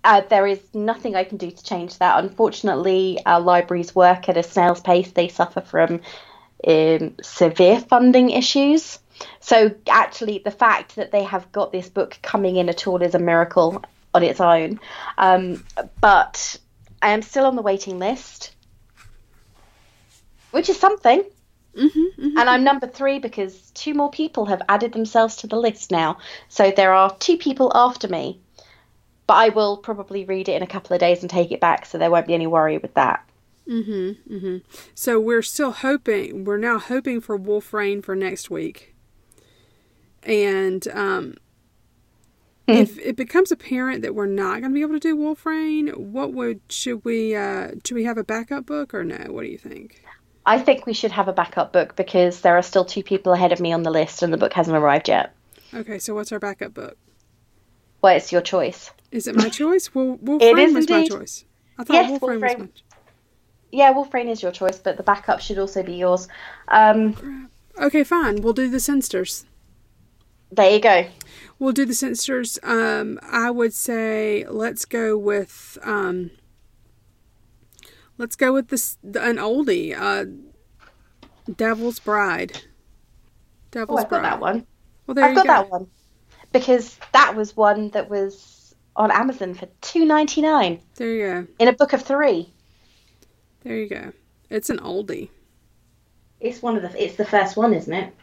uh, 0.03 0.21
there 0.29 0.47
is 0.47 0.61
nothing 0.73 1.15
I 1.15 1.25
can 1.25 1.37
do 1.37 1.51
to 1.51 1.63
change 1.63 1.97
that. 1.97 2.23
Unfortunately, 2.23 3.19
our 3.25 3.41
libraries 3.41 3.93
work 3.93 4.29
at 4.29 4.37
a 4.37 4.43
snail's 4.43 4.79
pace. 4.79 5.11
They 5.11 5.27
suffer 5.27 5.59
from 5.59 5.99
um, 6.65 7.15
severe 7.21 7.81
funding 7.81 8.29
issues. 8.29 8.99
So, 9.41 9.75
actually, 9.89 10.39
the 10.39 10.51
fact 10.51 10.95
that 10.95 11.11
they 11.11 11.23
have 11.23 11.51
got 11.51 11.71
this 11.71 11.89
book 11.89 12.17
coming 12.21 12.55
in 12.55 12.69
at 12.69 12.87
all 12.87 13.01
is 13.01 13.15
a 13.15 13.19
miracle 13.19 13.83
on 14.13 14.23
its 14.23 14.39
own. 14.39 14.79
Um, 15.17 15.65
but 15.99 16.57
I 17.01 17.11
am 17.11 17.21
still 17.21 17.45
on 17.45 17.55
the 17.55 17.61
waiting 17.61 17.99
list, 17.99 18.55
which 20.51 20.69
is 20.69 20.79
something. 20.79 21.23
Mm-hmm, 21.75 21.99
mm-hmm. 21.99 22.37
And 22.37 22.49
I'm 22.49 22.63
number 22.63 22.87
three 22.87 23.19
because 23.19 23.69
two 23.71 23.93
more 23.93 24.09
people 24.09 24.45
have 24.45 24.63
added 24.67 24.93
themselves 24.93 25.35
to 25.37 25.47
the 25.47 25.57
list 25.57 25.91
now. 25.91 26.17
So 26.49 26.71
there 26.71 26.93
are 26.93 27.15
two 27.19 27.37
people 27.37 27.71
after 27.75 28.07
me. 28.07 28.41
But 29.27 29.33
I 29.35 29.49
will 29.49 29.77
probably 29.77 30.23
read 30.23 30.47
it 30.49 30.53
in 30.53 30.63
a 30.63 30.67
couple 30.67 30.93
of 30.93 31.01
days 31.01 31.21
and 31.21 31.29
take 31.29 31.51
it 31.51 31.59
back, 31.59 31.85
so 31.85 31.97
there 31.97 32.09
won't 32.09 32.27
be 32.27 32.33
any 32.33 32.47
worry 32.47 32.77
with 32.77 32.93
that. 32.93 33.29
Mm-hmm. 33.67 34.33
Mm-hmm. 34.33 34.57
So 34.95 35.19
we're 35.19 35.41
still 35.41 35.71
hoping. 35.71 36.45
We're 36.45 36.57
now 36.57 36.79
hoping 36.79 37.19
for 37.19 37.35
Wolf 37.35 37.73
Rain 37.73 38.01
for 38.01 38.15
next 38.15 38.49
week. 38.49 38.95
And 40.23 40.87
um. 40.87 41.35
If 42.67 42.99
it 42.99 43.15
becomes 43.15 43.51
apparent 43.51 44.01
that 44.01 44.13
we're 44.13 44.25
not 44.25 44.59
going 44.59 44.71
to 44.71 44.75
be 44.75 44.81
able 44.81 44.93
to 44.95 44.99
do 44.99 45.15
Wolf 45.15 45.45
Rain, 45.45 45.87
what 45.89 46.33
would 46.33 46.59
should 46.69 47.05
we 47.05 47.35
uh, 47.35 47.71
should 47.85 47.95
we 47.95 48.03
have 48.03 48.17
a 48.17 48.23
backup 48.23 48.65
book 48.65 48.93
or 48.93 49.03
no? 49.05 49.25
What 49.29 49.43
do 49.43 49.47
you 49.47 49.57
think? 49.57 50.03
I 50.45 50.59
think 50.59 50.85
we 50.85 50.93
should 50.93 51.11
have 51.11 51.27
a 51.27 51.33
backup 51.33 51.71
book 51.73 51.95
because 51.95 52.41
there 52.41 52.57
are 52.57 52.61
still 52.61 52.85
two 52.85 53.03
people 53.03 53.33
ahead 53.33 53.51
of 53.51 53.59
me 53.59 53.71
on 53.71 53.83
the 53.83 53.91
list 53.91 54.21
and 54.21 54.33
the 54.33 54.37
book 54.37 54.53
hasn't 54.53 54.75
arrived 54.75 55.07
yet. 55.07 55.33
Okay, 55.73 55.99
so 55.99 56.13
what's 56.13 56.31
our 56.31 56.39
backup 56.39 56.73
book? 56.73 56.97
Well, 58.01 58.15
it's 58.15 58.31
your 58.31 58.41
choice. 58.41 58.91
Is 59.11 59.27
it 59.27 59.35
my 59.35 59.49
choice? 59.63 59.93
Well, 59.93 60.17
Wolf 60.21 60.41
Rain 60.41 60.73
was 60.73 60.85
indeed. 60.89 61.11
my 61.11 61.17
choice. 61.19 61.45
I 61.77 61.83
thought 61.83 61.93
yes, 61.93 62.09
Wolf, 62.09 62.21
Wolf 62.21 62.41
Rain 62.41 62.41
was 62.41 62.59
my 62.59 62.67
yeah, 63.71 63.91
Wolf 63.91 64.13
Rain 64.13 64.29
is 64.29 64.41
your 64.41 64.51
choice, 64.51 64.79
but 64.79 64.97
the 64.97 65.03
backup 65.03 65.41
should 65.41 65.59
also 65.59 65.83
be 65.83 65.95
yours. 65.95 66.27
Um, 66.69 67.49
okay, 67.79 68.03
fine. 68.03 68.41
We'll 68.41 68.53
do 68.53 68.69
the 68.69 68.77
Cynsters. 68.77 69.45
There 70.51 70.71
you 70.71 70.79
go. 70.79 71.05
We'll 71.59 71.73
do 71.73 71.85
the 71.85 71.93
Cynsters. 71.93 72.63
Um, 72.63 73.19
I 73.23 73.49
would 73.49 73.73
say 73.73 74.45
let's 74.47 74.85
go 74.85 75.17
with 75.17 75.77
um, 75.83 76.31
let's 78.17 78.35
go 78.35 78.53
with 78.53 78.67
this 78.67 78.97
an 79.03 79.37
oldie, 79.37 79.95
uh, 79.97 80.25
Devil's 81.51 81.99
Bride. 81.99 82.61
Devil's 83.71 83.99
oh, 83.99 84.03
I've 84.03 84.09
Bride. 84.09 84.21
got 84.21 84.29
that 84.29 84.39
one. 84.39 84.67
Well, 85.05 85.15
there 85.15 85.25
you 85.25 85.29
I've 85.31 85.35
got 85.35 85.45
go. 85.45 85.53
that 85.53 85.69
one 85.71 85.87
because 86.51 86.97
that 87.13 87.35
was 87.35 87.55
one 87.55 87.89
that 87.89 88.09
was 88.09 88.75
on 88.95 89.11
Amazon 89.11 89.53
for 89.53 89.67
two 89.81 90.05
ninety 90.05 90.41
nine. 90.41 90.81
There 90.95 91.09
you 91.09 91.25
go. 91.25 91.47
In 91.59 91.67
a 91.67 91.73
book 91.73 91.93
of 91.93 92.01
three. 92.01 92.51
There 93.63 93.75
you 93.75 93.89
go. 93.89 94.13
It's 94.49 94.69
an 94.69 94.79
oldie. 94.79 95.29
It's 96.39 96.61
one 96.61 96.75
of 96.75 96.83
the. 96.83 97.03
It's 97.03 97.15
the 97.15 97.25
first 97.25 97.57
one, 97.57 97.73
isn't 97.73 97.93
it? 97.93 98.13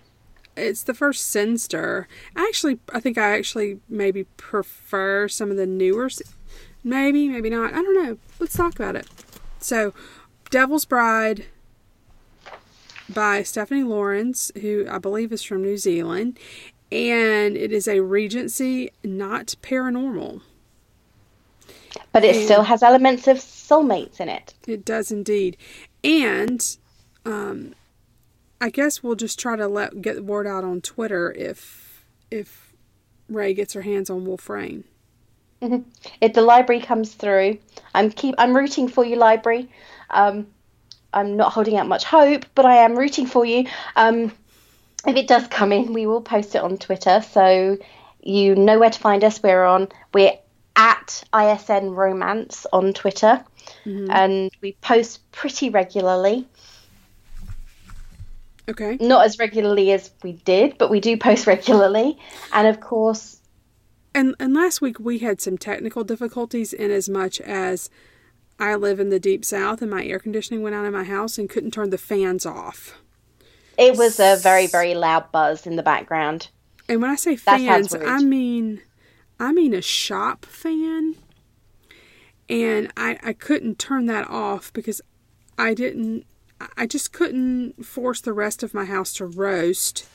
It's 0.57 0.83
the 0.83 0.95
first 0.95 1.27
Cynster. 1.27 2.07
Actually, 2.37 2.79
I 2.93 3.01
think 3.01 3.19
I 3.19 3.37
actually 3.37 3.81
maybe 3.89 4.25
prefer 4.37 5.29
some 5.29 5.51
of 5.51 5.57
the 5.57 5.67
newer. 5.67 6.09
Maybe, 6.83 7.29
maybe 7.29 7.51
not. 7.51 7.73
I 7.73 7.83
don't 7.83 8.05
know. 8.05 8.19
Let's 8.39 8.57
talk 8.57 8.75
about 8.75 8.97
it. 8.97 9.07
So, 9.59 9.95
Devil's 10.51 10.85
Bride 10.85 11.47
by 13.09 13.43
Stephanie 13.43 13.83
Laurens, 13.83 14.53
who 14.61 14.87
I 14.91 14.99
believe 14.99 15.33
is 15.33 15.43
from 15.43 15.63
New 15.63 15.77
Zealand, 15.77 16.39
and 16.93 17.57
it 17.57 17.73
is 17.73 17.89
a 17.89 18.01
Regency, 18.01 18.91
not 19.03 19.57
paranormal. 19.63 20.43
But 22.13 22.25
it 22.25 22.37
and 22.37 22.45
still 22.45 22.63
has 22.63 22.83
elements 22.83 23.27
of 23.27 23.39
soulmates 23.39 24.21
in 24.21 24.29
it. 24.29 24.55
It 24.67 24.85
does 24.85 25.11
indeed. 25.11 25.57
And 26.05 26.77
um, 27.25 27.75
I 28.65 28.71
guess 28.71 29.03
we'll 29.03 29.15
just 29.15 29.39
try 29.39 29.57
to 29.57 29.69
let 29.69 30.01
get 30.01 30.17
the 30.17 30.23
word 30.23 30.47
out 30.47 30.65
on 30.65 30.81
Twitter 30.81 31.31
if 31.33 32.07
if 32.31 32.73
Ray 33.29 33.53
gets 33.53 33.75
her 33.75 33.83
hands 33.83 34.09
on 34.09 34.25
Wolf 34.25 34.49
Rain. 34.49 34.85
Mm-hmm. 35.61 35.87
If 36.23 36.33
the 36.33 36.41
library 36.41 36.81
comes 36.81 37.13
through, 37.13 37.59
I'm 37.95 38.11
keep 38.11 38.35
I'm 38.39 38.57
rooting 38.57 38.89
for 38.89 39.05
you, 39.05 39.17
library. 39.17 39.69
Um, 40.09 40.47
I'm 41.13 41.37
not 41.37 41.53
holding 41.53 41.77
out 41.77 41.87
much 41.87 42.05
hope, 42.05 42.47
but 42.55 42.65
I 42.65 42.77
am 42.77 42.99
rooting 42.99 43.27
for 43.27 43.45
you. 43.45 43.67
Um, 43.97 44.33
if 45.07 45.15
it 45.15 45.29
does 45.29 45.47
come 45.49 45.71
in, 45.71 45.93
we 45.93 46.07
will 46.07 46.23
post 46.23 46.55
it 46.55 46.63
on 46.63 46.79
Twitter, 46.79 47.21
so 47.21 47.77
you 48.23 48.55
know 48.55 48.79
where 48.79 48.89
to 48.89 48.99
find 48.99 49.23
us. 49.25 49.43
We're 49.43 49.67
on 49.67 49.89
we're 50.15 50.39
at 50.75 51.23
ISN 51.39 51.91
Romance 51.91 52.67
on 52.73 52.95
Twitter, 52.95 53.45
mm-hmm. 53.85 54.11
and 54.11 54.51
we 54.63 54.73
post 54.81 55.31
pretty 55.33 55.69
regularly. 55.69 56.49
Okay. 58.69 58.97
Not 59.01 59.27
as 59.27 59.39
regularly 59.39 59.93
as 59.93 60.11
we 60.23 60.33
did, 60.33 60.79
but 60.79 60.91
we 60.91 61.01
do 61.01 61.17
post 61.17 61.47
regularly, 61.47 62.19
and 62.53 62.67
of 62.67 62.81
course. 62.81 63.41
And 64.15 64.35
and 64.39 64.55
last 64.55 64.81
week 64.81 64.99
we 64.99 65.19
had 65.19 65.41
some 65.41 65.59
technical 65.59 66.05
difficulties 66.05 66.73
in 66.73 66.91
as 66.91 67.09
much 67.09 67.41
as 67.41 67.91
I 68.59 68.77
live 68.77 69.01
in 69.01 69.11
the 69.11 69.19
deep 69.19 69.45
south 69.45 69.83
and 69.83 69.91
my 69.91 70.05
air 70.05 70.19
conditioning 70.19 70.63
went 70.63 70.77
out 70.77 70.85
in 70.85 70.93
my 70.93 71.05
house 71.05 71.37
and 71.39 71.51
couldn't 71.51 71.73
turn 71.73 71.91
the 71.91 71.99
fans 71.99 72.47
off. 72.47 72.99
It 73.77 73.97
was 73.97 74.21
a 74.21 74.37
very 74.37 74.67
very 74.67 74.95
loud 74.95 75.33
buzz 75.33 75.67
in 75.67 75.77
the 75.77 75.83
background. 75.83 76.49
And 76.89 77.03
when 77.03 77.11
I 77.11 77.17
say 77.17 77.37
fans, 77.37 77.95
I 77.95 78.23
mean 78.23 78.81
I 79.41 79.53
mean 79.53 79.75
a 79.75 79.83
shop 79.83 80.47
fan. 80.47 81.17
And 82.49 82.93
I 82.97 83.19
I 83.23 83.33
couldn't 83.33 83.79
turn 83.79 84.07
that 84.07 84.31
off 84.31 84.73
because 84.73 85.03
I 85.59 85.75
didn't 85.75 86.25
I 86.77 86.87
just 86.87 87.13
couldn't 87.13 87.85
force 87.85 88.21
the 88.21 88.33
rest 88.33 88.63
of 88.63 88.75
my 88.75 88.85
house 88.85 89.13
to 89.15 89.27
roast. 89.27 90.07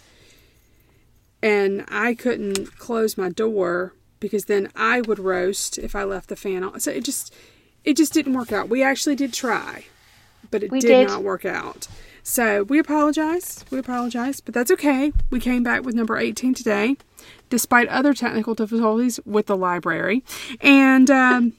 And 1.41 1.85
I 1.87 2.15
couldn't 2.15 2.77
close 2.77 3.17
my 3.17 3.29
door 3.29 3.93
because 4.19 4.45
then 4.45 4.69
I 4.75 5.01
would 5.01 5.19
roast 5.19 5.77
if 5.77 5.95
I 5.95 6.03
left 6.03 6.29
the 6.29 6.35
fan 6.35 6.63
on. 6.63 6.79
So 6.79 6.91
it 6.91 7.03
just 7.03 7.33
it 7.83 7.95
just 7.95 8.13
didn't 8.13 8.33
work 8.33 8.51
out. 8.51 8.69
We 8.69 8.83
actually 8.83 9.15
did 9.15 9.33
try, 9.33 9.85
but 10.51 10.63
it 10.63 10.71
did, 10.71 10.81
did 10.81 11.07
not 11.07 11.23
work 11.23 11.45
out. 11.45 11.87
So 12.23 12.63
we 12.63 12.77
apologize. 12.77 13.63
We 13.71 13.79
apologize, 13.79 14.41
but 14.41 14.53
that's 14.53 14.69
okay. 14.71 15.13
We 15.29 15.39
came 15.39 15.63
back 15.63 15.83
with 15.83 15.95
number 15.95 16.17
18 16.17 16.53
today, 16.53 16.97
despite 17.49 17.87
other 17.87 18.13
technical 18.13 18.53
difficulties 18.53 19.19
with 19.25 19.47
the 19.47 19.55
library. 19.55 20.23
And 20.59 21.09
um, 21.09 21.53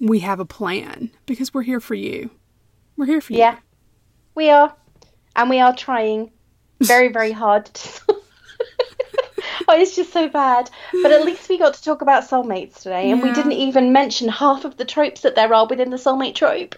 we 0.00 0.18
have 0.18 0.40
a 0.40 0.44
plan 0.44 1.10
because 1.26 1.54
we're 1.54 1.62
here 1.62 1.80
for 1.80 1.94
you. 1.94 2.30
We're 2.96 3.06
here 3.06 3.20
for 3.20 3.32
you. 3.32 3.40
Yeah, 3.40 3.58
we 4.34 4.50
are. 4.50 4.74
And 5.34 5.48
we 5.48 5.60
are 5.60 5.74
trying 5.74 6.30
very, 6.80 7.08
very 7.08 7.32
hard 7.42 7.70
oh, 9.68 9.80
it's 9.80 9.96
just 9.96 10.12
so 10.12 10.28
bad. 10.28 10.70
But 11.02 11.12
at 11.12 11.24
least 11.24 11.48
we 11.48 11.58
got 11.58 11.74
to 11.74 11.82
talk 11.82 12.02
about 12.02 12.24
soulmates 12.24 12.82
today, 12.82 13.10
and 13.10 13.20
yeah. 13.20 13.28
we 13.28 13.32
didn't 13.32 13.52
even 13.52 13.92
mention 13.92 14.28
half 14.28 14.64
of 14.64 14.76
the 14.76 14.84
tropes 14.84 15.22
that 15.22 15.34
there 15.34 15.52
are 15.52 15.66
within 15.66 15.90
the 15.90 15.96
soulmate 15.96 16.34
trope. 16.34 16.76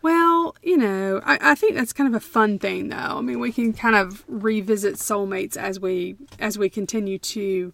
Well, 0.00 0.54
you 0.62 0.76
know, 0.76 1.20
I, 1.24 1.38
I 1.40 1.54
think 1.54 1.74
that's 1.74 1.92
kind 1.92 2.08
of 2.08 2.14
a 2.14 2.24
fun 2.24 2.58
thing, 2.58 2.88
though. 2.88 2.96
I 2.96 3.20
mean, 3.20 3.40
we 3.40 3.52
can 3.52 3.72
kind 3.72 3.96
of 3.96 4.24
revisit 4.28 4.94
soulmates 4.94 5.56
as 5.56 5.80
we 5.80 6.16
as 6.38 6.58
we 6.58 6.68
continue 6.68 7.18
to 7.18 7.72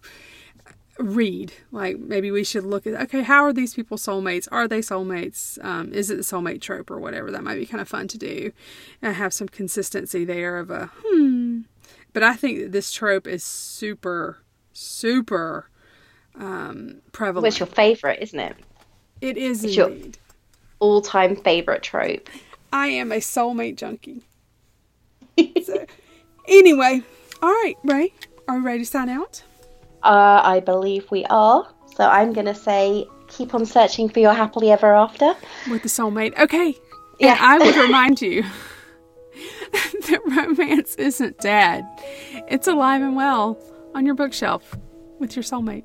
read. 0.99 1.53
Like 1.71 1.99
maybe 1.99 2.31
we 2.31 2.43
should 2.43 2.63
look 2.63 2.87
at 2.87 2.93
okay, 3.03 3.21
how 3.21 3.43
are 3.43 3.53
these 3.53 3.73
people 3.73 3.97
soulmates? 3.97 4.47
Are 4.51 4.67
they 4.67 4.79
soulmates? 4.79 5.63
Um, 5.63 5.93
is 5.93 6.09
it 6.09 6.17
the 6.17 6.23
soulmate 6.23 6.61
trope 6.61 6.89
or 6.89 6.99
whatever? 6.99 7.31
That 7.31 7.43
might 7.43 7.55
be 7.55 7.65
kind 7.65 7.81
of 7.81 7.87
fun 7.87 8.07
to 8.09 8.17
do, 8.17 8.51
and 9.01 9.15
have 9.15 9.33
some 9.33 9.47
consistency 9.47 10.25
there 10.25 10.57
of 10.57 10.69
a 10.69 10.91
hmm. 11.05 11.61
But 12.13 12.23
I 12.23 12.35
think 12.35 12.59
that 12.59 12.71
this 12.71 12.91
trope 12.91 13.27
is 13.27 13.43
super, 13.43 14.37
super 14.71 15.69
um, 16.35 17.01
prevalent. 17.11 17.43
What's 17.43 17.59
your 17.59 17.67
favorite, 17.67 18.19
isn't 18.21 18.39
it? 18.39 18.55
It 19.19 19.37
is 19.37 19.63
it's 19.65 19.77
indeed 19.77 20.17
all 20.79 21.01
time 21.01 21.35
favorite 21.35 21.83
trope. 21.83 22.29
I 22.71 22.87
am 22.87 23.11
a 23.11 23.17
soulmate 23.17 23.77
junkie. 23.77 24.21
so, 25.63 25.85
anyway, 26.47 27.01
all 27.41 27.49
right, 27.49 27.75
Ray, 27.83 28.13
are 28.47 28.57
we 28.57 28.63
ready 28.63 28.79
to 28.79 28.85
sign 28.85 29.09
out? 29.09 29.43
Uh, 30.05 30.41
I 30.43 30.59
believe 30.59 31.09
we 31.11 31.25
are. 31.25 31.67
So 31.95 32.07
I'm 32.07 32.31
going 32.33 32.45
to 32.45 32.55
say 32.55 33.07
keep 33.27 33.53
on 33.55 33.65
searching 33.65 34.07
for 34.09 34.19
your 34.19 34.33
happily 34.33 34.71
ever 34.71 34.93
after. 34.93 35.33
With 35.69 35.83
the 35.83 35.89
soulmate. 35.89 36.37
Okay. 36.37 36.75
Yeah. 37.19 37.31
And 37.31 37.39
I 37.39 37.65
would 37.65 37.75
remind 37.85 38.21
you 38.21 38.43
that 39.71 40.21
romance 40.25 40.95
isn't 40.95 41.39
dead, 41.39 41.85
it's 42.47 42.67
alive 42.67 43.01
and 43.01 43.15
well 43.15 43.57
on 43.93 44.05
your 44.05 44.15
bookshelf 44.15 44.77
with 45.19 45.35
your 45.35 45.43
soulmate. 45.43 45.83